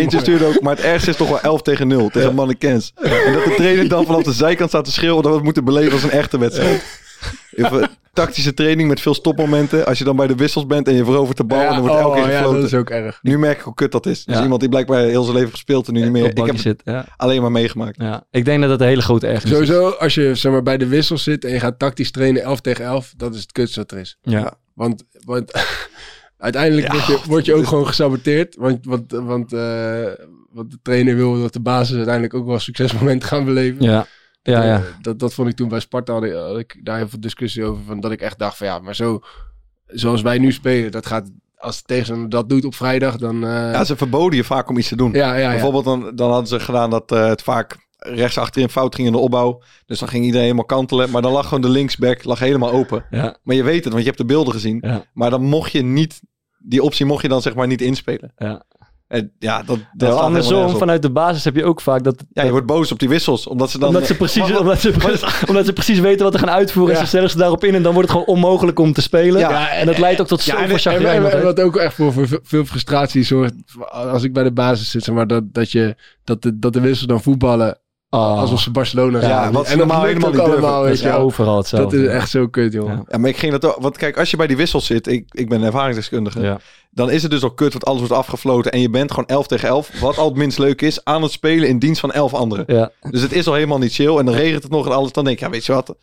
[0.00, 2.34] Eentje stuurde ook, maar het ergste is toch wel 11 tegen 0 tegen ja.
[2.34, 2.92] Mannekens.
[3.02, 5.64] En dat de trainer dan vanaf de zijkant staat te schreeuwen dat we het moeten
[5.64, 7.00] beleven als een echte wedstrijd.
[7.54, 9.86] Even tactische training met veel stopmomenten.
[9.86, 11.94] Als je dan bij de wissels bent en je verovert de bal en dan wordt
[11.94, 12.60] elke keer oh, gefloten.
[12.60, 13.18] dat is ook erg.
[13.22, 14.24] Nu merk ik hoe kut dat is.
[14.24, 16.24] Dus iemand die blijkbaar heel zijn leven gespeeld en nu niet meer.
[16.24, 16.80] Op Ik heb zit.
[16.84, 17.06] Ja.
[17.16, 17.96] alleen maar meegemaakt.
[18.00, 18.26] Ja.
[18.30, 19.66] Ik denk dat dat een hele grote ergernis is.
[19.66, 22.60] Sowieso, als je zeg maar, bij de wissels zit en je gaat tactisch trainen 11
[22.60, 24.18] tegen 11, dat is het kutste wat er is.
[24.22, 24.54] Ja.
[24.74, 25.52] Want, want
[26.38, 28.56] uiteindelijk Ja, word, je, word je ook gewoon gesaboteerd.
[28.56, 30.10] Want, want, want, eh,
[30.50, 33.82] want de trainer wil dat de basis uiteindelijk ook wel succesmomenten gaan beleven.
[33.82, 34.06] Ja.
[34.42, 34.76] Ja, ja.
[34.76, 37.20] Eh, dat, dat vond ik toen bij Sparta, had ik, had ik daar heel veel
[37.20, 37.82] discussie over.
[37.84, 39.20] Van dat ik echt dacht van ja, maar zo,
[39.86, 43.44] zoals wij nu spelen, dat gaat, als de tegenstander dat doet op vrijdag, dan...
[43.44, 45.12] eh, Ja, ze verboden je vaak om iets te doen.
[45.12, 45.50] ja, ja, ja.
[45.50, 49.12] Bijvoorbeeld dan, dan hadden ze gedaan dat eh, het vaak rechts achterin fout ging in
[49.12, 49.62] de opbouw.
[49.86, 51.10] Dus dan ging iedereen helemaal kantelen.
[51.10, 53.04] Maar dan lag gewoon de linksback lag helemaal open.
[53.10, 53.36] Ja.
[53.42, 54.78] Maar je weet het, want je hebt de beelden gezien.
[54.80, 55.04] Ja.
[55.14, 56.20] Maar dan mocht je niet,
[56.58, 58.32] die optie mocht je dan zeg maar niet inspelen.
[58.36, 58.62] Ja.
[59.12, 62.24] En ja, dat, dat andersom, vanuit de basis heb je ook vaak dat...
[62.32, 63.46] Ja, je wordt boos op die wissels.
[63.46, 63.88] Omdat ze dan...
[63.88, 66.92] omdat, ze precies, omdat, ze, precies- omdat ze precies weten wat ze gaan uitvoeren.
[66.92, 66.98] Ja.
[66.98, 69.40] En ze stellen ze daarop in en dan wordt het gewoon onmogelijk om te spelen.
[69.40, 71.24] Ja, en dat leidt ook tot Ja, zoveel en, en, chagrijn.
[71.26, 73.54] en- wat ook echt voor, voor veel frustratie zorgt,
[73.90, 76.80] als ik bij de basis zit, zeg maar, dat, dat, je, dat, de, dat de
[76.80, 77.78] wissels dan voetballen
[78.12, 78.38] Ah.
[78.38, 79.32] alsof ze Barcelona zijn.
[79.32, 81.96] Ja, wat en normaal helemaal niet allemaal, dat weet is je overal hetzelfde.
[81.96, 82.88] Dat is echt zo kut, joh.
[82.88, 83.02] Ja.
[83.08, 83.82] Ja, maar ik ging dat ook...
[83.82, 85.06] Want kijk, als je bij die wissels zit...
[85.06, 86.40] Ik, ik ben een ervaringsdeskundige.
[86.40, 86.58] Ja.
[86.90, 88.72] Dan is het dus al kut, want alles wordt afgefloten.
[88.72, 90.00] En je bent gewoon 11 tegen 11.
[90.00, 92.64] Wat al het minst leuk is, aan het spelen in dienst van 11 anderen.
[92.66, 92.90] Ja.
[93.10, 94.16] Dus het is al helemaal niet chill.
[94.16, 95.12] En dan regent het nog en alles.
[95.12, 95.96] Dan denk ik, ja, weet je wat?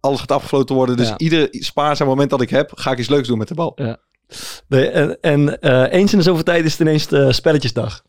[0.00, 0.96] Alles gaat afgefloten worden.
[0.96, 1.18] Dus Ja.
[1.18, 3.78] ieder spaarzaam moment dat ik heb, ga ik iets leuks doen met de bal.
[4.68, 8.02] Nee, en en eh, eens in de zoveel tijd is het ineens de spelletjesdag.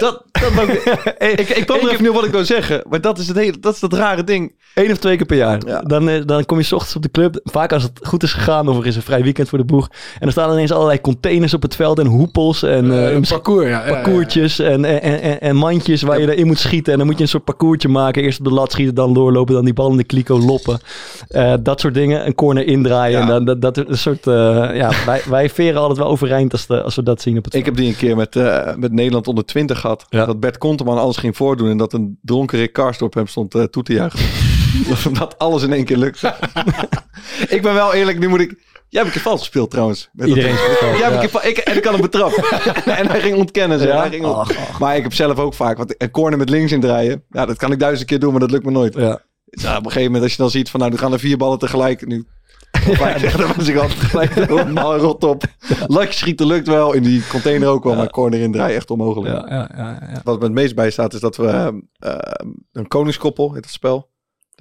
[0.00, 2.84] Dat, dat ik, ik, ik kwam er even niet op wat ik wil zeggen.
[2.88, 4.54] Maar dat is het hele, dat is dat rare ding.
[4.74, 5.60] Eén of twee keer per jaar.
[5.66, 5.80] Ja.
[5.80, 7.40] Dan, eh, dan kom je 's ochtends op de club.
[7.44, 9.88] Vaak als het goed is gegaan of er is een vrij weekend voor de boeg.
[9.88, 13.12] En dan staan er ineens allerlei containers op het veld en hoepels en Eh, eh,
[13.14, 13.84] een parcours, ja.
[13.88, 16.92] parcoursjes en, en, en, en mandjes waar je erin moet schieten.
[16.92, 18.22] En dan moet je een soort parcoursje maken.
[18.22, 20.78] Eerst op de lat schieten, dan doorlopen, dan die bal in de kliko loppen.
[21.62, 22.26] Dat soort dingen.
[22.26, 23.20] Een corner indraaien.
[23.20, 24.24] En dan, dat, dat een soort...
[24.24, 27.54] ja, wij, wij veren altijd wel overeind als, de, als we dat zien op het
[27.54, 27.76] Ik veld.
[27.76, 28.34] heb die een keer met,
[28.78, 30.06] met Nederland onder 20 gehad.
[30.08, 31.68] Dat Bert Konteman alles ging voordoen.
[31.70, 34.61] En dat een dronken Rick Karsdorp hem stond toe te juichen.
[35.18, 36.34] dat alles in één keer lukte.
[37.56, 38.70] ik ben wel eerlijk, nu moet ik...
[38.88, 40.08] Jij hebt een keer vals gespeeld trouwens.
[40.12, 41.42] Met dat- Iedereen speelt vals, Jij hebt ja.
[41.42, 42.44] ik, en ik kan hem betrappen.
[42.98, 43.78] en hij ging ontkennen.
[43.78, 43.88] Zeg.
[43.88, 44.00] Ja?
[44.00, 45.76] Hij ging ont- Maar ik heb zelf ook vaak...
[45.76, 47.24] Want een corner met links indraaien.
[47.28, 48.94] Ja, dat kan ik duizend keer doen, maar dat lukt me nooit.
[48.94, 49.22] Ja.
[49.44, 50.80] Dus op een gegeven moment als je dan ziet van...
[50.80, 52.06] Nou, nu gaan er vier ballen tegelijk.
[52.06, 52.26] Nu...
[52.98, 55.44] Ja, daar was ik altijd gelijk helemaal rot op.
[55.86, 56.92] Lakje schieten lukt wel.
[56.92, 57.94] In die container ook wel.
[57.94, 59.34] Maar corner indraaien echt onmogelijk.
[59.34, 60.20] Ja, ja, ja, ja.
[60.24, 61.46] Wat me het meest bijstaat is dat we...
[61.46, 62.18] eh, eh,
[62.72, 64.10] een koningskoppel, heet dat spel.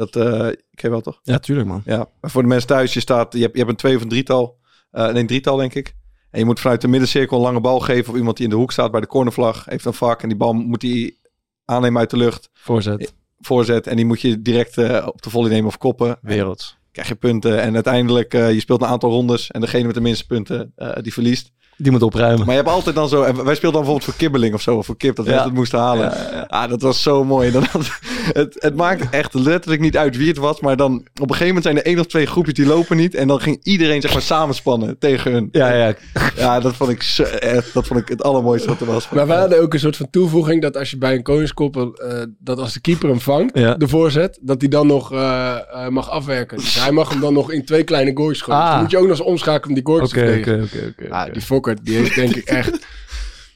[0.09, 1.19] Dat, eh ik weet wel toch?
[1.23, 1.81] ja, tuurlijk man.
[1.85, 4.01] Ja, maar voor de mensen thuis, je, staat, je, hebt, je hebt een twee of
[4.01, 4.57] een drietal.
[4.91, 5.93] Eh nee, een drietal denk ik.
[6.31, 8.57] En je moet vanuit de middencirkel een lange bal geven op iemand die in de
[8.57, 9.65] hoek staat bij de cornervlag.
[9.65, 11.17] Heeft een vak en die bal moet hij
[11.65, 12.49] aannemen uit de lucht.
[12.53, 13.13] Voorzet.
[13.39, 16.17] Voorzet en die moet je direct eh, op de volley nemen of koppen.
[16.21, 16.77] Werelds.
[16.91, 19.51] Krijg je punten en uiteindelijk uh, je speelt een aantal rondes.
[19.51, 21.51] En degene met de minste punten, uh, die verliest.
[21.77, 22.39] Die moet opruimen.
[22.45, 23.23] Maar je hebt altijd dan zo...
[23.23, 24.77] En wij speelden dan bijvoorbeeld voor kibbeling of zo.
[24.77, 25.43] Of voor kip, dat we Ja.
[25.43, 26.09] het moesten halen.
[26.09, 26.41] Ja, ja, ja.
[26.47, 27.51] Ah, dat was zo mooi.
[27.51, 27.99] Dan had-
[28.33, 30.59] het, het maakt echt letterlijk niet uit wie het was.
[30.59, 33.15] Maar dan op een gegeven moment zijn er één of twee groepjes die lopen niet.
[33.15, 35.49] En dan ging iedereen zeg maar samenspannen tegen hun.
[35.51, 35.93] Ja, ja.
[36.35, 39.09] Ja, dat vond ik, zo, echt, dat vond ik het allermooiste wat er was.
[39.09, 42.21] Maar wij hadden ook een soort van toevoeging dat als je bij een koningskoppel, eh,
[42.39, 43.73] dat als de keeper hem vangt, Ja.
[43.75, 46.57] de voorzet, dat hij dan nog eh, eh, mag afwerken.
[46.57, 48.59] Dus hij mag hem dan nog in twee kleine goals gooien.
[48.59, 48.73] Dus Ah.
[48.73, 50.63] dan moet je ook nog eens omschakelen om die goals te Oké, verdedigen.
[50.63, 51.13] oké, oké, oké.
[51.15, 51.31] Ja, oké.
[51.31, 52.85] die Fokker, die heeft denk ik echt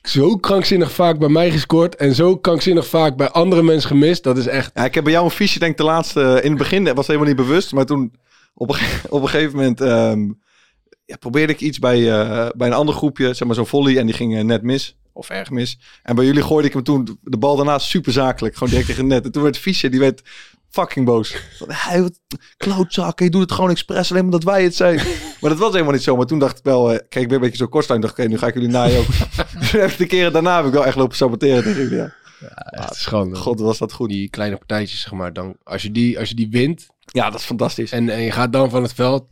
[0.06, 4.24] zo krankzinnig vaak bij mij gescoord en zo krankzinnig vaak bij andere mensen gemist.
[4.24, 4.72] Dat is echt...
[4.74, 6.40] Ja, ik heb bij jou een fiche, denk ik, de laatste...
[6.44, 7.74] In het begin was helemaal niet bewust.
[7.74, 8.14] Maar toen
[8.54, 8.80] op een,
[9.10, 9.82] op een gegeven moment...
[9.82, 10.30] ehm,
[11.06, 13.34] ja, probeerde ik iets bij, eh, bij een ander groepje.
[13.34, 13.98] Zeg maar zo'n volley.
[13.98, 14.98] En die ging eh, net mis.
[15.14, 15.80] Of erg mis.
[16.04, 18.54] En bij jullie gooide ik hem toen de bal daarna super zakelijk.
[18.54, 19.26] Gewoon direct tegen het net.
[19.26, 20.22] En toen werd Fischer, die werd
[20.76, 21.36] fucking boos.
[21.58, 22.20] Van, Hij wat
[22.58, 24.96] klootzak, je doet het gewoon expres alleen omdat wij het zijn.
[25.42, 26.16] maar dat was helemaal niet zo.
[26.16, 27.90] Maar toen dacht ik wel, eh, kijk, ik ben een beetje zo kort.
[27.90, 29.06] Ik dacht, oké, nu ga ik jullie naaien ook.
[29.72, 31.98] dus de keren daarna heb ik wel echt lopen saboteren tegen jullie.
[31.98, 32.14] Ja.
[32.70, 33.36] Echt schande.
[33.36, 34.10] God, was dat goed.
[34.10, 35.34] Die kleine partijtjes, zeg maar.
[35.34, 37.92] Dan, als, je die, als je die wint Ja, dat is fantastisch.
[37.92, 39.26] en, en je gaat dan van het veld.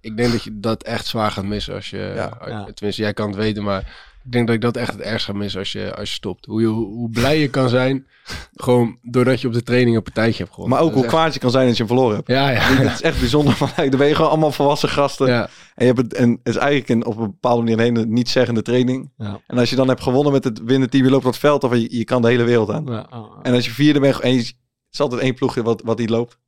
[0.00, 2.12] ik denk dat je dat echt zwaar gaat missen als je...
[2.14, 2.38] Ja.
[2.46, 2.70] Ja.
[2.74, 4.07] Tenminste, jij kan het weten, maar...
[4.28, 6.46] Ik denk dat ik dat echt het ergst ga missen als je, als je stopt.
[6.46, 8.06] Hoe, je, hoe, blij je kan zijn,
[8.54, 10.76] gewoon doordat je op de training een partijtje hebt gewonnen.
[10.76, 12.28] Maar ook Dat hoe echt- kwaad je kan zijn als je hem verloren hebt.
[12.28, 12.58] Ja, ja.
[12.60, 13.56] Het is echt bijzonder.
[13.60, 15.26] Want dan ben je gewoon allemaal volwassen gasten.
[15.26, 15.48] ja.
[15.74, 18.06] En, je hebt het, en het is eigenlijk een, op een bepaalde manier een hele
[18.06, 19.10] niet-zeggende training.
[19.16, 19.40] Ja.
[19.46, 21.64] En als je dan hebt gewonnen met het winnende team, je loopt op het veld
[21.64, 22.84] of je, je kan de hele wereld aan.
[22.86, 23.38] Ja, oh, oh.
[23.42, 24.54] En als je vierde bent, en je, het
[24.90, 26.38] is altijd één ploeg wat, wat die loopt.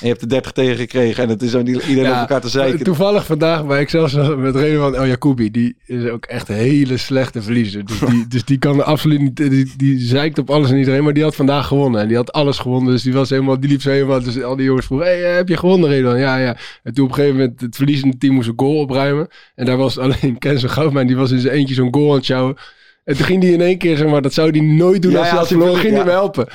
[0.00, 2.40] En je hebt de 30 tegen gekregen en het is niet iedereen Ja, op elkaar
[2.40, 2.84] te zeiken.
[2.84, 5.50] Toevallig vandaag bij ik zelfs met reden van El Jacoubi.
[5.50, 7.84] Die is ook echt een hele slechte verliezer.
[7.84, 9.36] Dus die, dus die kan absoluut niet.
[9.36, 11.04] Die, die zeikt op alles en iedereen.
[11.04, 12.00] Maar die had vandaag gewonnen.
[12.00, 12.92] En die had alles gewonnen.
[12.92, 13.60] Dus die was helemaal.
[13.60, 14.22] Die liep zo helemaal.
[14.22, 16.18] Dus al die jongens vroegen: hey, eh, heb je gewonnen, Redwan?
[16.18, 16.56] Ja, ja.
[16.82, 19.28] En toen op een gegeven moment het verliezende team moest een goal opruimen.
[19.54, 21.06] En daar was alleen Kenzo Goudman.
[21.06, 22.56] Die was in zijn eentje zo'n goal aan het sjouwen.
[23.04, 25.18] En toen ging hij in één keer, zeg maar, dat zou hij nooit doen Ja,
[25.18, 25.76] als hij had verloren.
[25.76, 26.46] Ging hij wil- me helpen.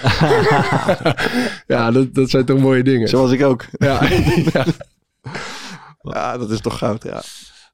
[1.76, 3.08] ja, dat, dat zijn toch mooie dingen.
[3.08, 3.66] Zoals ik ook.
[6.02, 6.38] Ja.
[6.38, 7.22] dat is toch goud, ja.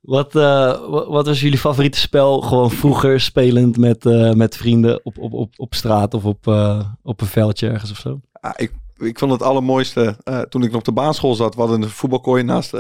[0.01, 0.41] Wat, eh,
[0.89, 2.41] wa- wat was jullie favoriete spel?
[2.41, 6.79] Gewoon vroeger spelend met, eh, met vrienden op, op, op, op straat of op, eh,
[7.03, 8.19] op een veldje ergens of zo?
[8.31, 11.55] Ah, ik, ik vond het allermooiste eh, toen ik nog op de baanschool zat.
[11.55, 12.71] We hadden een voetbalkooi naast,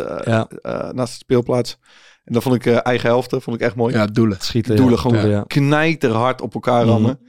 [0.91, 1.77] naast de speelplaats.
[2.25, 3.93] En dat vond ik eh, eigen helften, vond ik echt mooi.
[3.95, 4.37] ja, doelen.
[4.39, 4.75] Schieten.
[4.75, 5.01] doelen ja.
[5.01, 5.43] gewoon ja.
[5.47, 6.89] knijterhard op elkaar Mhm.
[6.91, 7.19] rammen.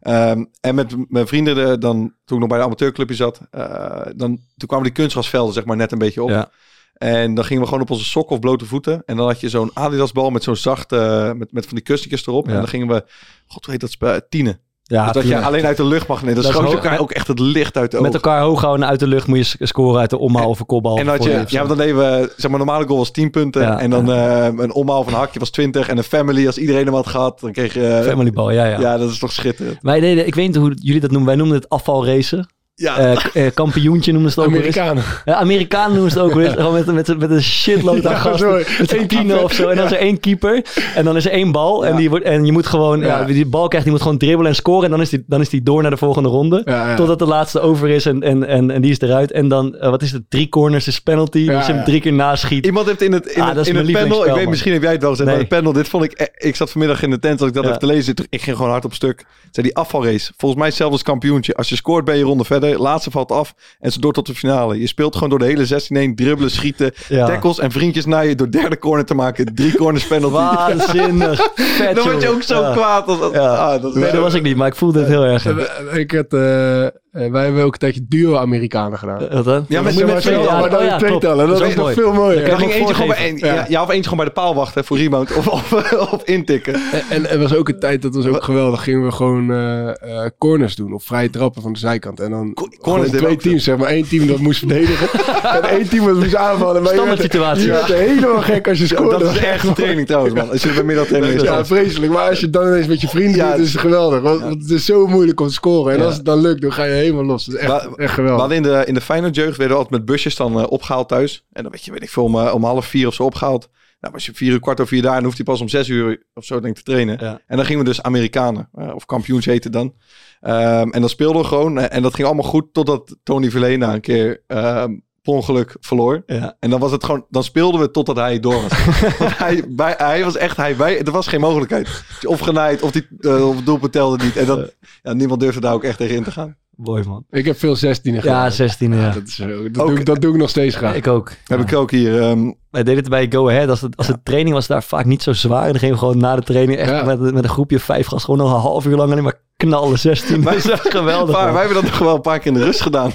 [0.00, 4.00] Ehm, en met mijn vrienden, de- dan, toen ik nog bij de amateurclubje zat, eh,
[4.16, 6.28] dan, toen kwamen die kunstgrasvelden zeg maar net een beetje op.
[6.28, 6.50] Ja.
[6.94, 9.02] En dan gingen we gewoon op onze sokken of blote voeten.
[9.06, 12.26] En dan had je zo'n Adidasbal met zo'n zachte, eh, met, met van die kussentjes
[12.26, 12.46] erop.
[12.46, 12.52] Ja.
[12.52, 13.04] En dan gingen we,
[13.46, 14.60] god hoe heet dat spel, tienen.
[14.88, 16.34] Ja, dus dat je alleen uit de lucht mag nemen.
[16.34, 18.20] Dan Dat is schoot je elkaar ook echt het licht uit de met ogen.
[18.22, 20.66] elkaar hoog houden uit de lucht moet je sc- scoren uit de omhaal of een
[20.66, 20.98] kopbal.
[20.98, 23.62] En dan voor je, ja, dan deden we, zeg maar, normale goal was 10 punten.
[23.62, 23.80] Ja.
[23.80, 25.88] En dan eh, een omhaal van een hakje was 20.
[25.88, 28.00] En een family, als iedereen hem had gehad, dan kreeg je...
[28.04, 28.80] Family ball, ja, ja.
[28.80, 28.98] ja.
[28.98, 29.78] dat is toch schitterend.
[29.80, 32.48] Wij deden, ik weet niet hoe jullie dat noemen, wij noemden het afvalracen.
[32.78, 34.76] Ja, Eh, eh, kampioentje noemden ze het ook wel eens.
[35.24, 35.92] Amerikanen.
[35.94, 36.52] Noemen ze het ook eens.
[36.54, 38.48] Gewoon met, met, met een shitload aan Ja, gasten.
[38.48, 38.64] sorry.
[38.78, 39.42] Met een tien keeper.
[39.44, 39.68] of zo.
[39.68, 40.64] En dan is er één keeper.
[40.94, 41.86] En dan is er één bal.
[41.86, 43.00] En, die wordt, en je moet gewoon...
[43.00, 43.06] Ja.
[43.20, 43.24] Ja.
[43.24, 44.84] die bal krijgt, die moet gewoon dribbelen en scoren.
[44.84, 46.62] En dan is die, dan is die door naar de volgende ronde.
[46.64, 46.96] Ja, ja.
[46.96, 49.32] Totdat de laatste over is en, en, en, en die is eruit.
[49.32, 50.22] En dan, eh, wat is het?
[50.28, 51.38] Drie corners is penalty.
[51.38, 52.66] Ja, als je hem drie keer naschiet.
[52.66, 54.48] Iemand heeft in het, in Ah, het, dat is in mijn het panel, ik weet
[54.48, 55.38] misschien heb jij het wel gezegd, Nee.
[55.38, 57.54] maar het panel, dit vond ik, eh, ik zat vanmiddag in de tent, dat ik
[57.54, 57.68] dat Ja.
[57.68, 59.24] even te lezen, ik ging gewoon hard op stuk.
[59.50, 61.54] Zei die afvalrace, volgens mij hetzelfde als kampioentje.
[61.54, 64.34] Als je scoort ben je ronde verder, laatste valt af en ze door tot de
[64.34, 64.80] finale.
[64.80, 67.26] Je speelt gewoon door de hele 16 heen, dribbelen, schieten, Ja.
[67.26, 69.54] tackles en vriendjes naar je door derde corner te maken.
[69.54, 70.34] Drie corners penalty.
[70.34, 71.50] Waanzinnig.
[71.78, 72.72] Vet, Dan word je ook zo Ja.
[72.72, 73.06] kwaad.
[73.08, 75.44] Als, ah, dat is Nee, dat was ik niet, maar ik voelde het heel erg.
[75.44, 75.50] ja.
[75.50, 76.86] Eh, Ik had, eh,
[77.16, 79.18] eh, wij hebben ook een tijdje duo-Amerikanen gedaan.
[79.30, 79.64] Wat dan?
[79.68, 80.60] Ja, met- Moet je met maar twee zeggen, tellen.
[80.60, 81.48] maar dan Oh, in ja, tellen.
[81.48, 81.94] Dat Dat is nog mooi.
[81.94, 82.40] veel mooier.
[82.40, 83.54] Ja, Dan kan ging eentje gewoon bij, een, Ja.
[83.54, 83.66] ja.
[83.68, 85.72] ja, of eentje gewoon bij de paal wachten voor rebound of, of,
[86.12, 86.74] of intikken.
[86.74, 89.88] En, en er was ook een tijd, dat was ook geweldig, gingen we gewoon eh,
[89.88, 90.92] eh, corners doen.
[90.92, 92.20] Of vrije trappen van de zijkant.
[92.20, 93.90] En dan corners twee teams, zeg maar.
[93.92, 95.08] Eén team dat moest verdedigen.
[95.62, 96.86] en één team dat moest aanvallen.
[96.86, 97.64] Standaard situatie.
[97.64, 99.18] Je werd helemaal gek als je Ja, scoorde.
[99.24, 100.50] dat is echt training trouwens, man.
[100.50, 101.42] Als je bij middagtraining is.
[101.42, 102.12] Ja, vreselijk.
[102.12, 104.20] Maar als je dan ineens met je vrienden Ja, doet, is het geweldig.
[104.20, 105.92] Want, het is zo moeilijk om te scoren.
[105.92, 106.04] En Ja.
[106.04, 107.54] als het dan lukt, dan ga je helemaal los.
[107.54, 108.40] Echt, Maar- echt We geweldig.
[108.40, 111.08] hadden in de, in de Feyenoord jeugd werden we altijd met busjes dan eh, opgehaald
[111.08, 111.46] thuis.
[111.52, 113.68] En dan weet je, weet ik veel, om, eh, om half vier of zo opgehaald.
[114.00, 115.88] Nou, was je vier uur, kwart over vier daar, dan hoeft hij pas om zes
[115.88, 117.18] uur of zo denk ik te trainen.
[117.20, 117.40] Ja.
[117.46, 119.94] En dan gingen we dus Amerikanen, eh, of kampioens heette dan.
[120.40, 124.00] Ehm, en dan speelden we gewoon, en dat ging allemaal goed, totdat Tony Verlena een
[124.00, 124.92] keer ehm
[125.22, 126.22] per ongeluk verloor.
[126.26, 126.56] Ja.
[126.60, 128.72] En dan was het gewoon, dan speelden we totdat hij door was.
[129.38, 132.04] Hij, bij, hij was echt, hij, wij, er was geen mogelijkheid.
[132.26, 134.36] Of genaaid, of, die, eh, of het doelpunt telde niet.
[134.36, 134.70] En dan,
[135.02, 136.56] ja, niemand durfde daar ook echt tegen in te gaan.
[136.76, 137.24] Mooi man.
[137.30, 138.44] Ik heb veel 16 gedaan.
[138.44, 139.10] Ja, 16 ja.
[139.10, 140.94] Dat, is, eh, dat, Ook- doe, ik- dat doe ik nog steeds graag.
[140.94, 141.32] Ik ook.
[141.44, 142.20] Heb ik ook hier.
[142.22, 143.68] ehm, Wij deden het bij Go Ahead.
[143.68, 145.64] Als, het, als de training was daar vaak niet zo zwaar.
[145.64, 147.04] En dan gingen we gewoon na de training echt Ja.
[147.04, 149.98] met, met een groepje vijf gasten gewoon nog een half uur lang alleen maar knallen.
[149.98, 150.40] 16.
[150.42, 151.34] Dat is echt geweldig.
[151.34, 151.52] Maar man.
[151.54, 153.12] wij hebben dat nog wel een paar keer in de rust gedaan.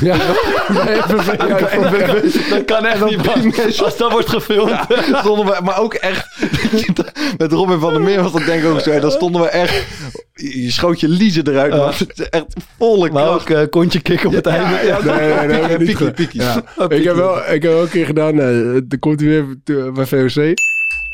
[0.00, 0.16] Ja.
[0.74, 1.06] Ja.
[2.50, 3.82] Dat kan echt niet.
[3.82, 4.78] Als dat wordt gefilmd.
[5.22, 6.26] stonden we, maar ook echt.
[7.38, 8.90] Met Robin van der Meer was dat denk ik ook zo.
[8.90, 9.84] En dan stonden we echt.
[10.34, 11.72] Je schoot je liezen eruit.
[11.72, 11.78] Ja.
[11.78, 11.88] man.
[11.96, 12.44] Het is echt
[12.78, 13.40] volle Maar kracht.
[13.40, 14.86] ook eh, kontje kicken op het einde.
[14.86, 16.40] ja, Nee, nee, nee, nee, Piekie, piekie.
[16.40, 16.62] Ja.
[16.88, 19.28] Ik heb wel, ik heb wel een keer gedaan, eh dan komt hij
[19.64, 20.54] weer bij VOC.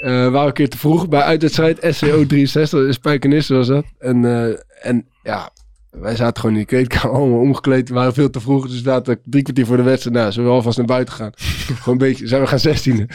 [0.00, 3.84] Eh waren een keer te vroeg bij uitwedstrijd SCO 63, in Spijkenisse was dat.
[3.98, 5.50] En, eh, en ja,
[5.90, 7.88] wij zaten gewoon in de kleedkamer allemaal omgekleed.
[7.88, 10.16] We waren veel te vroeg, dus we zaten drie kwartier voor de wedstrijd.
[10.16, 11.30] Nou, zullen we alvast naar buiten gaan?
[11.82, 13.08] gewoon een beetje, zijn we gaan zestiende.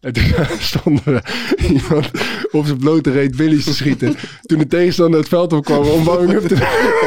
[0.00, 0.24] En toen
[0.58, 1.22] stonden we
[1.68, 2.10] iemand
[2.50, 4.14] op zijn blote reet Billy's te schieten.
[4.42, 6.58] Toen de tegenstander het veld opkwam om warming-up te doen.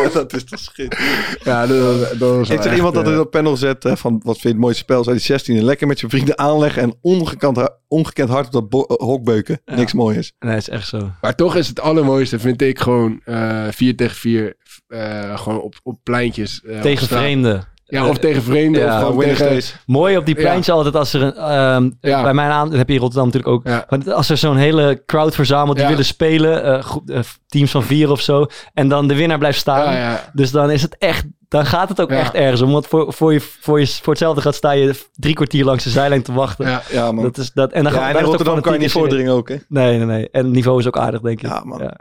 [0.04, 1.38] Ja, dat is toch schitterend.
[1.44, 3.58] Ja, dat was, dat was wel Ik zeg echt, iemand dat eh, het op panel
[3.58, 5.04] zet eh, van wat vind je het mooiste spel?
[5.04, 9.08] Zei die 16 lekker met je vrienden aanleggen en ongekend, ongekend hard op dat eh,
[9.08, 9.62] hok beuken.
[9.66, 9.76] Ja.
[9.76, 10.34] Niks moois.
[10.40, 11.12] Nee, is echt zo.
[11.22, 14.56] Maar toch is het allermooiste, vind ik, gewoon eh 4 tegen 4.
[14.88, 16.62] Eh, gewoon op, op pleintjes.
[16.64, 17.72] eh, Tegen vreemden.
[17.86, 18.82] Ja, of tegen vreemden.
[18.82, 19.62] Ja, of gewoon tegen...
[19.86, 20.42] Mooi op die Ja.
[20.42, 21.34] pleintje altijd als er een...
[21.34, 22.22] ehm, Ja.
[22.24, 23.68] Bij mijn aan, heb je in Rotterdam natuurlijk ook.
[23.68, 23.86] Ja.
[23.90, 25.90] Maar als er zo'n hele crowd verzamelt die Ja.
[25.90, 29.60] willen spelen, eh, groep- eh, teams van vier of zo, en dan de winnaar blijft
[29.60, 29.94] staan.
[29.94, 30.30] Ja, ja.
[30.34, 32.18] Dus dan is het echt, dan gaat het ook Ja.
[32.20, 32.72] echt ergens om.
[32.72, 35.90] Want voor, voor, je, voor, je, voor hetzelfde gaat sta je drie kwartier langs de
[35.90, 36.68] zijlijn te wachten.
[36.68, 36.82] ja.
[36.92, 37.24] Ja, man.
[37.24, 37.72] Dat is dat.
[37.72, 39.56] En dan ja, gaat en Rotterdam kan je niet voordringen ook, hè?
[39.68, 40.30] Nee, nee, nee.
[40.32, 41.48] En het niveau is ook aardig, denk ik.
[41.50, 41.92] Ja, man.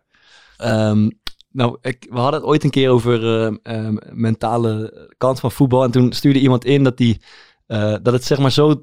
[0.57, 1.09] Ehm,
[1.53, 5.85] nou, ik, we hadden het ooit een keer over ehm, mentale kant van voetbal.
[5.85, 7.21] En toen stuurde iemand in dat, die,
[7.67, 8.83] eh, dat het zeg maar zo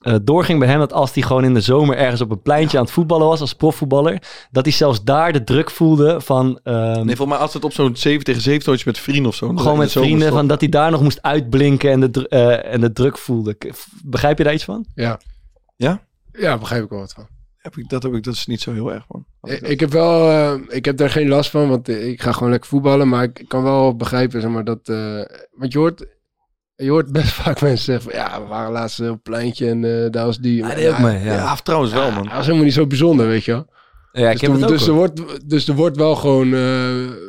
[0.00, 0.78] eh, doorging bij hem...
[0.78, 3.40] dat als hij gewoon in de zomer ergens op een pleintje aan het voetballen was...
[3.40, 6.60] als profvoetballer, dat hij zelfs daar de druk voelde van...
[6.62, 9.52] ehm, Nee, volgens mij altijd op zo'n 7 tegen 7 tootje met vrienden of zo.
[9.56, 12.92] gewoon met vrienden, van dat hij daar nog moest uitblinken en de, eh, en de
[12.92, 13.56] druk voelde.
[14.04, 14.86] Begrijp je daar iets van?
[14.94, 15.20] Ja.
[15.76, 16.06] Ja?
[16.32, 17.26] Ja, begrijp ik wel wat van.
[17.66, 19.26] Heb ik, dat, heb ik, dat is niet zo heel erg, man.
[19.42, 22.50] Ik, ik heb wel, eh, ik heb daar geen last van, want ik ga gewoon
[22.50, 23.08] lekker voetballen.
[23.08, 25.20] Maar ik kan wel begrijpen, zeg maar, dat, eh,
[25.52, 26.06] want je hoort,
[26.74, 29.84] je hoort best vaak mensen zeggen van, ja, we waren laatst op een pleintje en
[29.84, 30.56] eh, daar was die.
[30.56, 31.34] Ja, die ook mee, ja.
[31.34, 32.22] Ja, trouwens wel, man.
[32.22, 33.66] Dat was helemaal niet zo bijzonder, weet je wel.
[34.16, 36.54] Ja, ik dus, heb er, het ook dus, er wordt, dus er wordt wel gewoon
[36.54, 36.60] eh,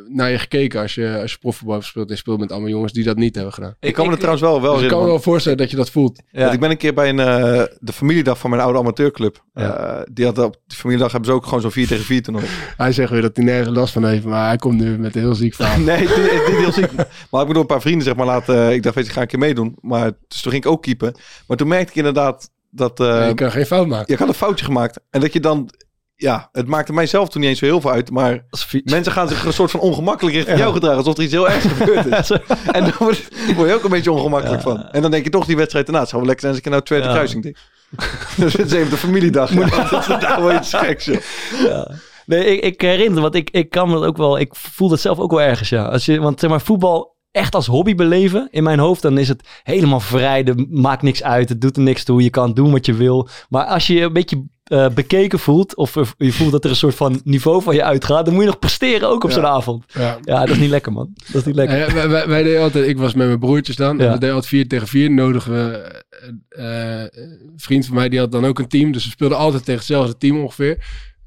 [0.07, 2.93] naar je gekeken als je, als je profvoetbal hebt gespeeld en speelt met allemaal jongens
[2.93, 3.75] die dat niet hebben gedaan.
[3.79, 5.75] Ik kan me er trouwens wel, wel Dus ik kan me wel voorstellen dat je
[5.75, 6.21] dat voelt.
[6.31, 6.41] Ja.
[6.41, 9.43] Want ik ben een keer bij een, eh, de familiedag van mijn oude amateurclub.
[9.53, 9.77] Ja.
[9.77, 12.45] Eh, die had op de familiedag hebben ze ook gewoon zo'n 4 tegen 4 toernooi.
[12.77, 15.21] Hij zegt weer dat hij nergens last van heeft, maar hij komt nu met een
[15.21, 15.79] heel ziek verhaal.
[15.91, 16.91] nee, het is niet heel ziek.
[17.29, 18.55] Maar ik bedoel, een paar vrienden zeg maar laten.
[18.55, 19.75] eh, ik dacht, weet je, ga ik een keer meedoen.
[19.81, 21.15] Maar dus toen ging ik ook keepen.
[21.47, 24.13] Maar toen merkte ik inderdaad dat eh, je kan geen fout maken.
[24.13, 24.99] je had een foutje gemaakt.
[25.09, 25.69] En dat je dan,
[26.19, 28.11] ja, het maakte mijzelf toen niet eens zo heel veel uit.
[28.11, 28.45] Maar
[28.83, 30.63] mensen gaan zich een soort van ongemakkelijk richting Ja.
[30.63, 30.97] jou gedragen.
[30.97, 32.31] Alsof er iets heel ergs gebeurd is.
[32.71, 34.69] En dan word, word je ook een beetje ongemakkelijk Ja.
[34.69, 34.83] van.
[34.89, 36.01] En dan denk je toch die wedstrijd daarna.
[36.01, 37.11] Het zou wel lekker zijn als ik nou tweede Ja.
[37.11, 37.55] kruising
[38.37, 39.53] dus het is even de familiedag.
[39.53, 39.89] Ja.
[39.89, 41.17] Dat is daar wel iets geks, joh.
[41.63, 41.91] Ja.
[42.25, 45.19] Nee, ik, ik herinner want ik, ik kan dat ook wel, ik voel dat zelf
[45.19, 45.85] ook wel ergens, ja.
[45.85, 49.27] Als je, want zeg maar, voetbal echt als hobby beleven in mijn hoofd, dan is
[49.27, 50.43] het helemaal vrij.
[50.43, 52.23] Er maakt niks uit, het doet er niks toe.
[52.23, 53.29] Je kan doen wat je wil.
[53.49, 56.95] Maar als je een beetje eh, bekeken voelt, of je voelt dat er een soort
[56.95, 59.35] van niveau van je uitgaat, dan moet je nog presteren ook op Ja.
[59.35, 59.83] zo'n avond.
[59.87, 60.17] Ja.
[60.21, 61.09] Ja, dat is niet lekker, man.
[61.27, 61.81] Dat is niet lekker.
[61.81, 63.97] Eh, wij, wij, wij deden altijd, ik was met mijn broertjes dan.
[63.97, 64.03] Ja.
[64.13, 65.11] We deden altijd 4 tegen 4.
[65.11, 65.71] Nodigen we.
[66.49, 68.91] eh, eh, een vriend van mij die had dan ook een team.
[68.91, 70.77] Dus we speelden altijd tegen hetzelfde team ongeveer.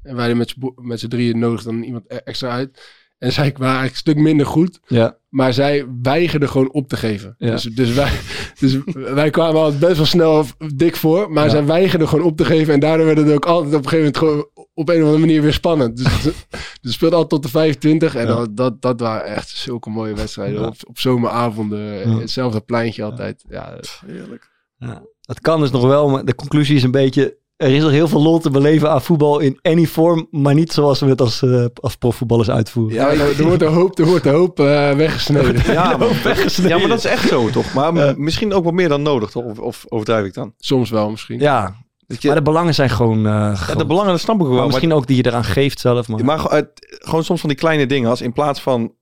[0.03, 2.81] En wij met z'n bo- met z'n drieën nodigden dan iemand e- extra uit.
[3.21, 4.79] En zij waren eigenlijk een stuk minder goed.
[4.87, 7.35] Ja, Maar zij weigerden gewoon op te geven.
[7.37, 7.51] Ja.
[7.51, 8.11] Dus, dus, wij,
[8.59, 10.45] dus wij kwamen altijd best wel snel
[10.75, 11.31] dik voor.
[11.31, 11.49] Maar Ja.
[11.49, 12.73] zij weigerden gewoon op te geven.
[12.73, 15.19] En daardoor werd het ook altijd op een gegeven moment gewoon op een of andere
[15.19, 15.97] manier weer spannend.
[15.97, 16.33] Dus, dus
[16.81, 18.15] we speelden altijd tot de 25.
[18.15, 20.65] En dat, dat, dat waren echt zulke mooie wedstrijden.
[20.65, 22.09] Op, op zomeravonden.
[22.19, 23.43] Hetzelfde pleintje altijd.
[23.49, 24.49] Ja, Heerlijk.
[24.77, 25.01] ja.
[25.21, 27.37] Dat kan dus nog wel, maar de conclusie is een beetje...
[27.61, 30.71] Er is nog heel veel lol te beleven aan voetbal in any vorm, maar niet
[30.71, 31.43] zoals we het als,
[31.81, 32.93] als profvoetballers uitvoeren.
[32.95, 35.63] Ja, er, er wordt een hoop, er wordt een hoop eh, weggesneden.
[35.73, 36.09] Ja, man.
[36.23, 36.71] weggesneden.
[36.71, 37.73] ja, maar dat is echt zo, toch?
[37.73, 39.43] Maar misschien ook wat meer dan nodig, toch?
[39.43, 40.53] Of, of overdrijf ik dan?
[40.57, 41.39] Soms wel misschien.
[41.39, 41.75] Ja,
[42.07, 44.49] je, maar de belangen zijn gewoon eh ja, de belangen, dat snap ik wel.
[44.49, 46.07] Maar Maar, misschien ook die je eraan geeft zelf.
[46.07, 46.25] Maar...
[46.25, 48.09] maar gewoon, het- gewoon soms van die kleine dingen.
[48.09, 48.93] Als in plaats van...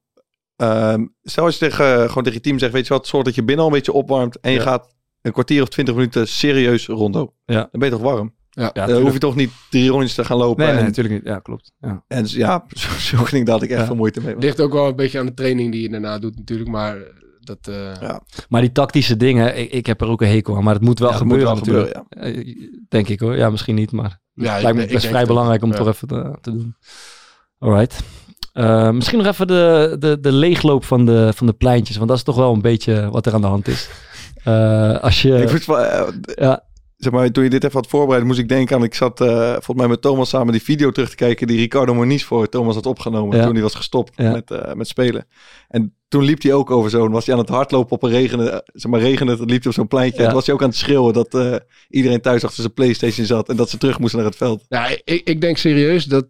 [0.55, 3.35] ehm, stel als je tegen, gewoon tegen je team zegt, weet je wat, zorg dat
[3.35, 4.39] je binnen al een beetje opwarmt.
[4.39, 4.63] En je Ja.
[4.63, 4.87] gaat
[5.21, 7.33] een kwartier of twintig minuten serieus rondo.
[7.45, 7.55] Ja.
[7.71, 8.37] Dan ben je toch warm?
[8.59, 8.69] Ja.
[8.73, 10.63] ja, Dan hoef je toch niet drie rondjes te gaan lopen.
[10.63, 11.25] Nee, nee, en, natuurlijk niet.
[11.25, 11.71] Ja, klopt.
[11.79, 12.03] Ja.
[12.07, 12.65] en ja,
[12.99, 13.85] zo- daar had ik echt Ja.
[13.85, 14.35] veel moeite mee.
[14.39, 16.69] Ligt ook wel een beetje aan de training die je daarna doet natuurlijk.
[16.69, 16.97] Maar
[17.39, 17.57] dat...
[17.61, 18.21] eh, Ja.
[18.49, 20.63] Maar die tactische dingen, ik, ik heb er ook een hekel aan.
[20.63, 22.05] Maar het moet wel Ja, dat moet gebeuren wel natuurlijk.
[22.37, 22.55] Eh,
[22.89, 23.35] Denk ik hoor.
[23.35, 25.77] Ja, misschien niet, maar Ja, het ik lijkt me best ik vrij belangrijk om het
[25.77, 26.75] toch even te, te doen.
[27.59, 27.99] Alright.
[28.53, 31.97] Eh, misschien nog even de, de, de leegloop van de, van de pleintjes.
[31.97, 33.89] Want dat is toch wel een beetje wat er aan de hand is.
[34.43, 35.33] Eh, als je...
[35.41, 36.63] Ik vind het wel, ja,
[36.99, 39.51] zeg maar, toen je dit even had voorbereid, moest ik denken aan, ik zat eh,
[39.51, 42.75] volgens mij met Thomas samen die video terug te kijken die Ricardo Moniz voor Thomas
[42.75, 43.43] had opgenomen Ja.
[43.43, 44.31] toen hij was gestopt Ja.
[44.31, 45.27] met, eh, met spelen.
[45.67, 48.51] En toen liep hij ook over zo'n, was hij aan het hardlopen op een regenen,
[48.53, 50.15] eh, zeg maar regenen, dan liep hij op zo'n pleintje.
[50.17, 50.21] Ja.
[50.21, 51.55] En toen was hij ook aan het schreeuwen dat eh,
[51.89, 54.65] iedereen thuis achter zijn Playstation zat en dat ze terug moesten naar het veld.
[54.69, 56.25] Ja, ik, ik denk serieus dat.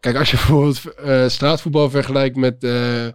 [0.00, 2.64] kijk, als je bijvoorbeeld eh, straatvoetbal vergelijkt met.
[2.64, 3.06] eh,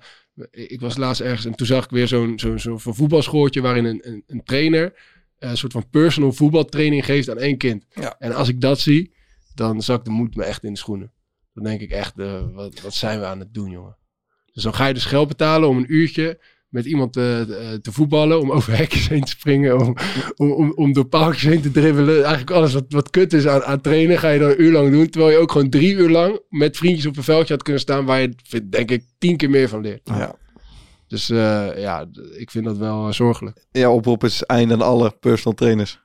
[0.51, 3.99] ik was laatst ergens en toen zag ik weer zo'n zo'n zo'n voetbalschooltje waarin een,
[4.03, 4.93] een, een trainer
[5.39, 7.85] een soort van personal voetbaltraining geeft aan één kind.
[7.89, 8.15] Ja.
[8.19, 9.13] En als ik dat zie,
[9.55, 11.11] dan zakt de moed me echt in de schoenen.
[11.53, 13.97] Dan denk ik echt, eh, wat, wat zijn we aan het doen, jongen?
[14.53, 17.91] Dus dan ga je dus geld betalen om een uurtje met iemand te, te- te
[17.91, 19.95] voetballen, om over hekjes heen te springen, om,
[20.35, 22.15] om, om, om door paaltjes heen te dribbelen.
[22.15, 24.91] Eigenlijk alles wat, wat kut is aan, aan trainen, ga je dan een uur lang
[24.91, 25.09] doen.
[25.09, 28.05] Terwijl je ook gewoon drie uur lang met vriendjes op een veldje had kunnen staan,
[28.05, 30.01] waar je, denk ik, tien keer meer van leert.
[30.03, 30.35] Ja.
[31.07, 32.05] Dus eh, ja,
[32.37, 33.65] ik vind dat wel eh, zorgelijk.
[33.71, 35.99] Ja, oproep is einde aan alle personal trainers.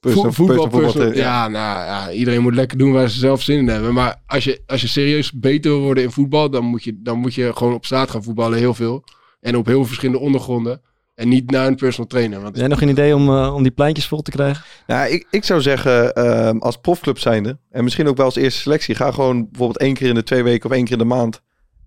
[0.00, 3.58] Personal- Vo- voetbal, personal ja, nou ja, iedereen moet lekker doen waar ze zelf zin
[3.58, 3.94] in hebben.
[3.94, 7.18] Maar als je, als je serieus beter wil worden in voetbal, dan moet, je, dan
[7.18, 9.04] moet je gewoon op straat gaan voetballen, heel veel.
[9.40, 10.80] En op heel veel verschillende ondergronden.
[11.14, 12.34] En niet naar een personal trainer.
[12.40, 14.64] Want Heb jij nog een idee om, eh, om die pleintjes vol te krijgen?
[14.86, 18.60] Nou, ik, ik zou zeggen, ehm, als profclub zijnde, en misschien ook wel als eerste
[18.60, 21.04] selectie, ga gewoon bijvoorbeeld één keer in de twee weken of één keer in de
[21.14, 21.40] maand,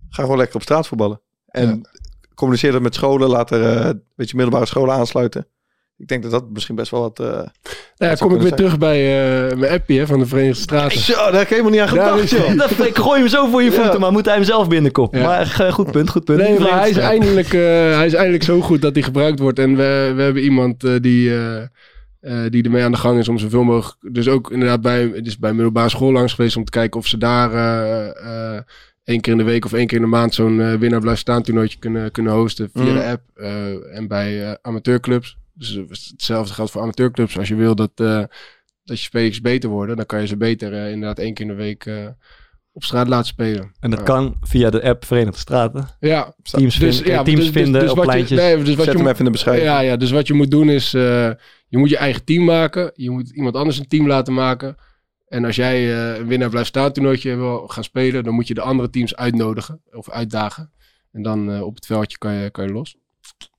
[0.08, 1.20] ga gewoon lekker op straat voetballen.
[1.46, 1.88] En
[2.34, 5.46] communiceer dat met scholen, laat er eh, een beetje middelbare scholen aansluiten.
[5.96, 7.20] Ik denk dat dat misschien best wel wat...
[7.20, 8.98] eh nou ja, kom ik weer terug bij
[9.50, 10.98] eh, mijn appie hè, van de Verenigde Staten.
[11.00, 12.58] Zo, daar heb ik helemaal niet aan Ja, gedacht, joh.
[12.58, 13.80] Dat- ik gooi hem zo voor je Ja.
[13.82, 15.20] voeten, maar moet hij hem zelf binnenkoppen.
[15.20, 15.26] Ja.
[15.26, 16.38] Maar goed punt, goed punt.
[16.38, 17.60] Nee, maar hij is, eindelijk, eh,
[17.96, 19.58] hij is eindelijk zo goed dat hij gebruikt wordt.
[19.58, 21.62] En we, we hebben iemand die, eh,
[22.20, 23.96] eh, die ermee aan de gang is om zoveel mogelijk...
[24.12, 27.18] Dus ook inderdaad bij, dus bij middelbare school langs geweest om te kijken of ze
[27.18, 28.62] daar eh, eh,
[29.04, 31.20] één keer in de week of één keer in de maand zo'n eh, winnaar blijft
[31.20, 32.94] staan toernooitje kunnen, kunnen hosten via Mhm.
[32.94, 33.22] de app.
[33.34, 35.36] eh, en bij eh, amateurclubs.
[35.52, 35.74] Dus
[36.10, 37.38] hetzelfde geldt voor amateurclubs.
[37.38, 38.28] Als je wil dat, dat
[38.84, 41.90] je spelers beter worden, dan kan je ze beter inderdaad één keer in de week
[42.72, 43.72] op straat laten spelen.
[43.80, 44.04] En dat Ja.
[44.04, 45.88] kan via de app Verenigde Staten.
[46.00, 48.38] Ja, Teams, dus, vinden, ja, teams dus- dus- vinden dus op wat je- pleintjes.
[48.38, 49.66] nee, dus wat Zet je hem moet- even in de beschrijving.
[49.66, 51.36] ja, ja, dus wat je moet doen is, je
[51.78, 52.90] moet je eigen team maken.
[52.94, 54.76] Je moet iemand anders een team laten maken.
[55.34, 58.54] En als jij eh, een winnaar blijft staan toernooitje wil gaan spelen, dan moet je
[58.54, 60.70] de andere teams uitnodigen of uitdagen.
[61.12, 62.96] En dan eh, op het veldje kan je, kan je los.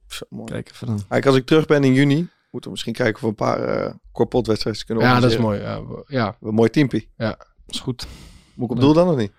[0.08, 0.52] Zo, mooi.
[0.52, 0.96] Kijk even dan.
[0.96, 2.30] Eigenlijk als ik terug ben in juni, moeten
[2.62, 5.62] we misschien kijken of we een paar eh korpotwedstrijden kunnen Ja, dat is mooi.
[5.62, 6.38] Ja, ja.
[6.42, 7.10] Een mooi teampie.
[7.18, 8.08] Dat is goed.
[8.54, 9.32] Moet ik op doel dan of niet?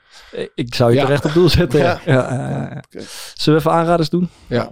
[0.55, 1.05] Ik zou je Ja.
[1.05, 1.79] er echt op doel zetten.
[1.81, 2.01] Ja.
[2.05, 2.13] Ja.
[2.13, 2.83] Ja, ja, ja, ja.
[2.87, 3.05] Oké.
[3.35, 4.29] Zullen we even aanraders doen?
[4.47, 4.71] ja.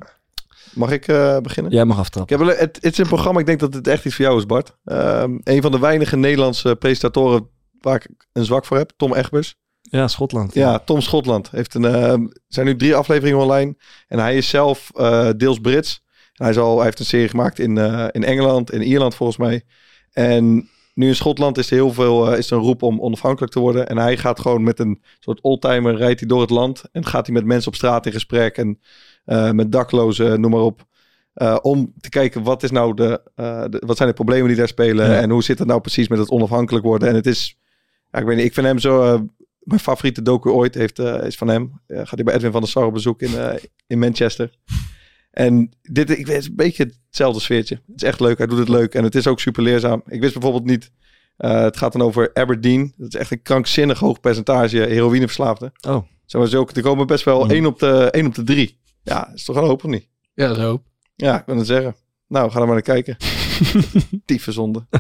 [0.75, 1.73] Mag ik eh, beginnen?
[1.73, 2.37] Jij mag Ik aftrappen.
[2.39, 4.39] heb wel, het, het is een programma, ik denk dat het echt iets voor jou
[4.39, 4.77] is, Bart.
[4.85, 7.49] Ehm, een van de weinige Nederlandse presentatoren
[7.85, 9.55] waar ik een zwak voor heb, Tom Egbers.
[9.91, 10.55] Ja, Schotland.
[10.55, 11.51] Ja, Tom Schotland.
[11.51, 13.77] Heeft een, ehm, zijn nu drie afleveringen online.
[14.09, 16.03] En hij is zelf eh, deels Brits.
[16.33, 19.39] Hij, is al, hij heeft een serie gemaakt in, eh, in Engeland, in Ierland volgens
[19.39, 19.63] mij.
[20.13, 23.53] En nu in Schotland is er heel veel eh, is er een roep om onafhankelijk
[23.53, 23.89] te worden.
[23.89, 26.83] En hij gaat gewoon met een soort oldtimer, rijdt hij door het land.
[26.93, 28.57] En gaat hij met mensen op straat in gesprek.
[28.59, 28.79] En
[29.57, 30.85] met daklozen, noem maar op.
[31.63, 33.21] Om te kijken wat, is nou de,
[33.71, 35.11] de- wat zijn de problemen die daar spelen.
[35.11, 35.21] Ja.
[35.21, 37.09] En hoe zit het nou precies met het onafhankelijk worden.
[37.09, 37.59] En het is,
[38.15, 39.03] ja, ik weet niet, ik vind hem zo...
[39.03, 39.21] eh,
[39.59, 41.81] mijn favoriete docu ooit heeft, eh, is van hem.
[41.87, 43.31] Eh, gaat hij bij Edwin van der Sar op bezoek in,
[43.87, 44.59] in Manchester.
[45.31, 47.75] En dit ik weet, een beetje hetzelfde sfeertje.
[47.75, 48.95] Het is echt leuk, hij doet het leuk.
[48.95, 50.03] En het is ook super leerzaam.
[50.07, 50.91] Ik wist bijvoorbeeld niet...
[51.37, 52.95] het gaat dan over Aberdeen.
[52.97, 55.73] Dat is echt een krankzinnig hoog percentage heroïneverslaafden.
[55.89, 56.03] Oh.
[56.25, 57.51] Zo is ook, er komen best wel Mm.
[57.51, 58.79] één op, de, één op de drie.
[59.03, 60.09] Ja, is toch een hoop of niet?
[60.35, 60.83] ja zo.
[61.17, 61.95] Ja, ik wil het zeggen.
[62.29, 63.17] Nou, ga er maar naar kijken.
[64.27, 64.87] Tieve zonde.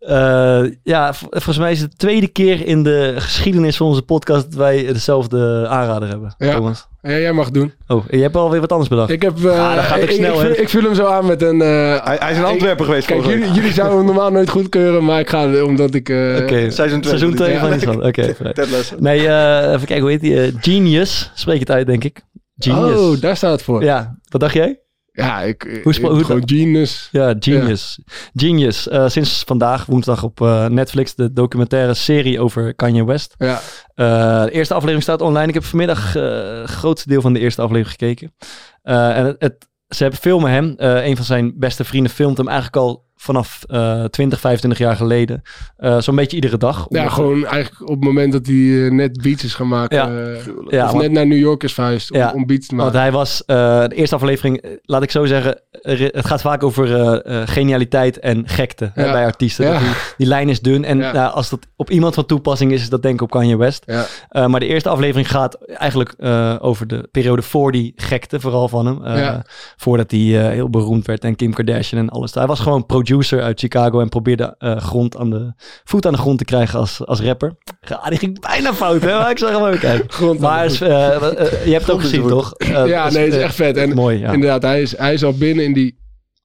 [0.00, 4.44] Eh, ja, volgens mij is het de tweede keer in de geschiedenis van onze podcast
[4.44, 6.34] dat wij dezelfde aanrader hebben.
[6.38, 6.54] Ja.
[6.54, 6.88] Thomas.
[7.02, 7.72] Ja, jij mag het doen.
[7.86, 9.10] Oh, je hebt alweer wat anders bedacht.
[9.10, 9.44] Ik heb.
[9.44, 10.50] eh, Ah, dat gaat ik, snel, ik, hè?
[10.50, 11.60] ik, ik vul hem zo aan met een.
[11.62, 11.68] eh,
[12.04, 13.54] Hij, hij is in ik- Antwerpen geweest Kijk, jullie, week.
[13.54, 16.08] jullie zouden hem normaal nooit goedkeuren, maar ik ga omdat ik.
[16.08, 17.18] eh, Oké, Seizoen twee.
[17.18, 17.78] seizoen 2 Ja, van nee.
[17.78, 18.02] Island.
[18.04, 18.34] Oké.
[18.98, 20.52] Nee, eh, even kijken, hoe heet die?
[20.60, 22.22] Genius, spreek het uit, denk ik.
[22.58, 22.98] Genius.
[22.98, 23.82] Oh, daar staat het voor.
[23.84, 24.80] Ja, wat dacht jij?
[25.12, 25.80] Ik.
[25.82, 27.08] Hoe spra- hoe- Gewoon genius.
[27.12, 27.98] Ja, Genius.
[28.34, 28.88] Genius.
[28.88, 33.34] Eh, sinds vandaag, woensdag, op eh, Netflix de documentaire serie over Kanye West.
[33.38, 33.60] Ja.
[33.94, 35.48] Eh, de eerste aflevering staat online.
[35.48, 38.34] Ik heb vanmiddag het grootste deel van de eerste aflevering gekeken.
[38.82, 40.74] En het, het- ze hebben filmen hem.
[40.76, 45.42] Een van zijn beste vrienden filmt hem eigenlijk al vanaf eh 20, 25 jaar geleden.
[45.76, 46.86] Eh, Zo'n beetje iedere dag.
[46.88, 49.96] Ja, gewoon eigenlijk op het moment dat hij eh, net beats is gaan maken.
[49.96, 50.06] Ja.
[50.34, 52.32] eh, Ja, of want- net naar New York is verhuisd om, Ja.
[52.34, 53.00] om beats te Want maken.
[53.02, 53.56] hij was, eh,
[53.88, 58.18] de eerste aflevering, eh, laat ik zo zeggen, het gaat vaak over eh, eh, genialiteit
[58.18, 59.78] en gekte bij artiesten.
[59.78, 60.84] Die, die lijn is dun.
[60.84, 61.26] En Ja.
[61.26, 63.84] als dat op iemand van toepassing is, is dat denk ik op Kanye West.
[64.28, 68.68] Eh, maar de eerste aflevering gaat eigenlijk eh, over de periode voor die gekte, vooral
[68.68, 69.04] van hem.
[69.04, 69.34] Eh.
[69.76, 72.34] Voordat hij eh, heel beroemd werd en Kim Kardashian en alles.
[72.34, 75.52] Hij was gewoon producer uit Chicago en probeerde eh, grond aan de,
[75.84, 77.56] voet aan de grond te krijgen als, als rapper.
[77.80, 79.18] Ja, die ging bijna fout, hè?
[79.18, 80.10] Maar ik zag hem ook kijken.
[80.18, 82.54] Grond Maar is, eh, eh, je hebt het ook gezien, toch?
[82.58, 83.76] Ja, nee, het is echt vet.
[83.76, 84.32] En mooi, ja.
[84.32, 85.98] inderdaad, hij is, hij is al binnen in die,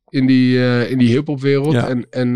[0.09, 1.74] in die, in die hip-hop wereld.
[1.74, 1.88] Ja.
[1.88, 2.36] En, en,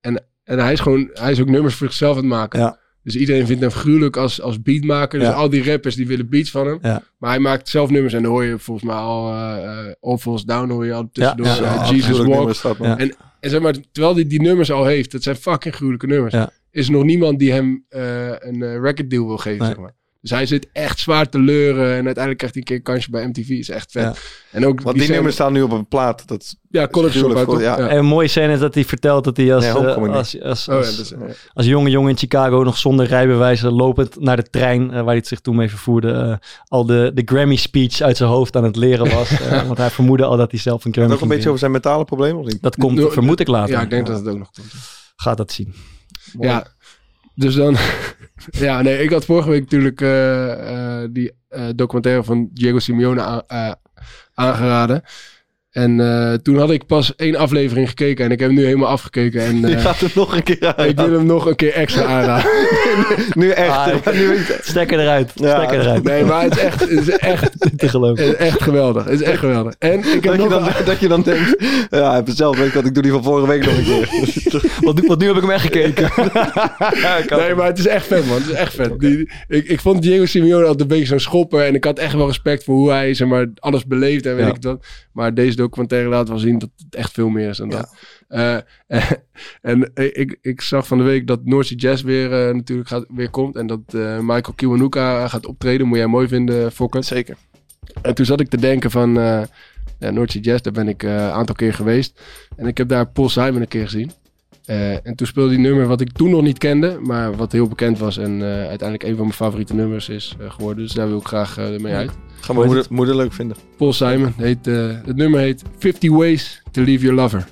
[0.00, 2.60] en, en hij is gewoon, hij is ook nummers voor zichzelf aan het maken.
[2.60, 2.78] Ja.
[3.06, 5.18] Dus iedereen vindt hem gruwelijk als, als beatmaker.
[5.18, 5.34] Dus Ja.
[5.34, 6.78] al die rappers die willen beats van hem.
[6.82, 7.02] Ja.
[7.18, 10.44] Maar hij maakt zelf nummers en dan hoor je volgens mij al uh, All Falls
[10.44, 11.46] Down hoor je al tussendoor.
[11.46, 12.78] Ja, eh, Jesus Walk.
[13.40, 16.34] En zeg maar, terwijl hij die nummers al heeft, dat zijn fucking gruwelijke nummers.
[16.70, 19.68] Is er nog niemand die hem een record deal wil geven, Nee.
[19.68, 19.94] zeg maar.
[20.26, 21.84] Dus hij zit echt zwaar te leuren.
[21.84, 23.48] En uiteindelijk krijgt hij een keer een kansje bij MTV.
[23.48, 24.02] Is echt vet.
[24.02, 24.14] Ja.
[24.50, 26.28] En ook Want die nummers staan nu op een plaat.
[26.28, 27.78] Dat Ja, college dropout, ja.
[27.78, 30.68] En een mooie scène is dat hij vertelt dat hij als, Nee, eh, als, als,
[30.68, 31.12] Oh ja, dus,
[31.52, 35.16] als jonge jongen in Chicago nog zonder rijbewijs lopend naar de trein, eh, waar hij
[35.16, 38.64] het zich toen mee vervoerde, eh, al de, de Grammy speech uit zijn hoofd aan
[38.64, 39.30] het leren was.
[39.66, 41.72] want hij vermoedde al dat hij zelf een Grammy ook een ging beetje over zijn
[41.72, 42.40] mentale problemen.
[42.40, 42.62] Of niet?
[42.62, 43.74] Dat komt, No, vermoed ik later.
[43.74, 44.72] ja, ik denk dat het ook nog komt.
[45.16, 45.74] Gaat dat zien.
[46.40, 46.66] Ja,
[47.34, 47.76] dus dan...
[48.50, 53.44] ja, nee, ik had vorige week natuurlijk eh, eh, die eh, documentaire van Diego Simeone
[54.34, 55.02] aangeraden.
[55.76, 58.88] En eh, toen had ik pas één aflevering gekeken en ik heb hem nu helemaal
[58.88, 59.40] afgekeken.
[59.40, 62.50] En Je eh, gaat nog een keer ik wil hem nog een keer extra aanraden.
[63.34, 63.68] Nu echt.
[63.70, 65.30] Ah, nu Stekker eruit.
[65.34, 65.56] Ja.
[65.56, 66.02] Stekker eruit.
[66.02, 68.24] Nee, maar het is echt, het is echt, te geloven.
[68.24, 69.04] het is echt geweldig.
[69.04, 69.74] Het is echt geweldig.
[69.78, 71.56] En ik heb dat, je nog dan, een- dat je dan denkt,
[71.90, 74.60] ja, zelf weet ik wat, ik doe die van vorige week nog een keer.
[74.80, 76.10] Want, nu- want nu heb ik hem echt gekeken.
[77.38, 78.36] Nee, maar het is echt vet, man.
[78.36, 79.00] Het is echt vet.
[79.00, 81.64] Die, ik, ik vond Diego Simeone altijd een beetje zo'n schopper.
[81.64, 84.46] En ik had echt wel respect voor hoe hij zeg maar, alles beleeft en weet
[84.46, 84.54] Ja.
[84.54, 84.84] ik dat.
[85.12, 87.76] Maar deze documentaire laat wel zien dat het echt veel meer is dan Ja.
[87.76, 87.94] dat.
[88.28, 89.00] Eh,
[89.72, 93.04] en ik, ik zag van de week dat North Sea Jazz weer, eh, natuurlijk gaat,
[93.08, 93.56] weer komt.
[93.56, 95.86] En dat eh, Michael Kiwanuka gaat optreden.
[95.86, 97.04] Moet jij mooi vinden, Fokker.
[97.04, 97.36] Zeker.
[98.02, 99.18] En toen zat ik te denken van...
[99.18, 99.42] eh
[99.98, 102.20] ja, North Sea Jazz, daar ben ik eh, een aantal keer geweest.
[102.56, 104.10] En ik heb daar Paul Simon een keer gezien.
[104.66, 107.52] Eh, en toen speelde hij een nummer wat ik toen nog niet kende, maar wat
[107.52, 110.84] heel bekend was en eh, uiteindelijk een van mijn favoriete nummers is eh, geworden.
[110.84, 112.10] Dus daar wil ik graag mee uit.
[112.46, 113.56] Ga mijn moeder, moeder leuk vinden.
[113.76, 117.46] Paul Simon, heet, eh, het nummer heet 50 Ways to Leave Your Lover.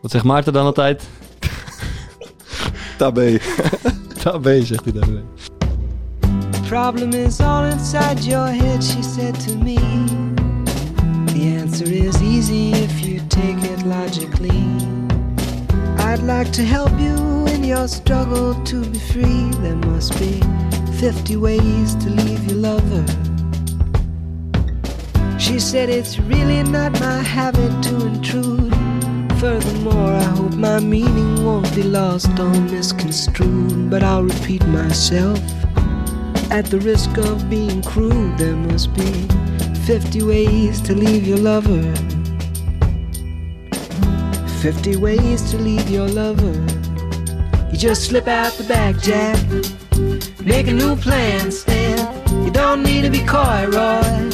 [0.00, 1.08] Wat zegt Maarten dan altijd?
[2.98, 3.38] Tabé.
[4.22, 5.22] Tabé, zegt hij dan.
[6.68, 9.76] problem is all inside your head, she said to me.
[11.26, 15.05] The answer is easy if you take it logically.
[16.06, 19.50] I'd like to help you in your struggle to be free.
[19.60, 20.40] There must be
[21.00, 23.04] 50 ways to leave your lover.
[25.36, 28.72] She said it's really not my habit to intrude.
[29.40, 33.90] Furthermore, I hope my meaning won't be lost or misconstrued.
[33.90, 35.40] But I'll repeat myself.
[36.52, 39.26] At the risk of being crude, there must be
[39.84, 42.15] 50 ways to leave your lover.
[44.56, 46.52] 50 ways to leave your lover.
[47.70, 49.38] You just slip out the back, Jack.
[50.44, 51.98] Make a new plan, Stan.
[52.44, 54.30] You don't need to be coy, Roy.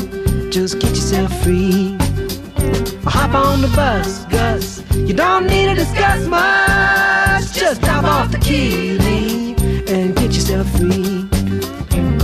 [0.50, 1.96] Just get yourself free.
[3.04, 4.82] Or hop on the bus, Gus.
[4.94, 7.52] You don't need to discuss much.
[7.52, 9.58] Just drop off the key, leave,
[9.88, 11.26] and get yourself free.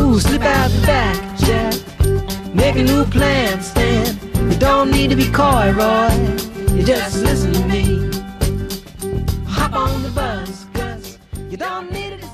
[0.00, 2.54] Ooh, slip out the back, Jack.
[2.54, 4.16] Make a new plan, Stan.
[4.50, 6.47] You don't need to be coy, Roy.
[6.78, 8.08] You just listen to me.
[9.48, 11.18] Hop on the bus, Gus.
[11.50, 12.27] You don't need much.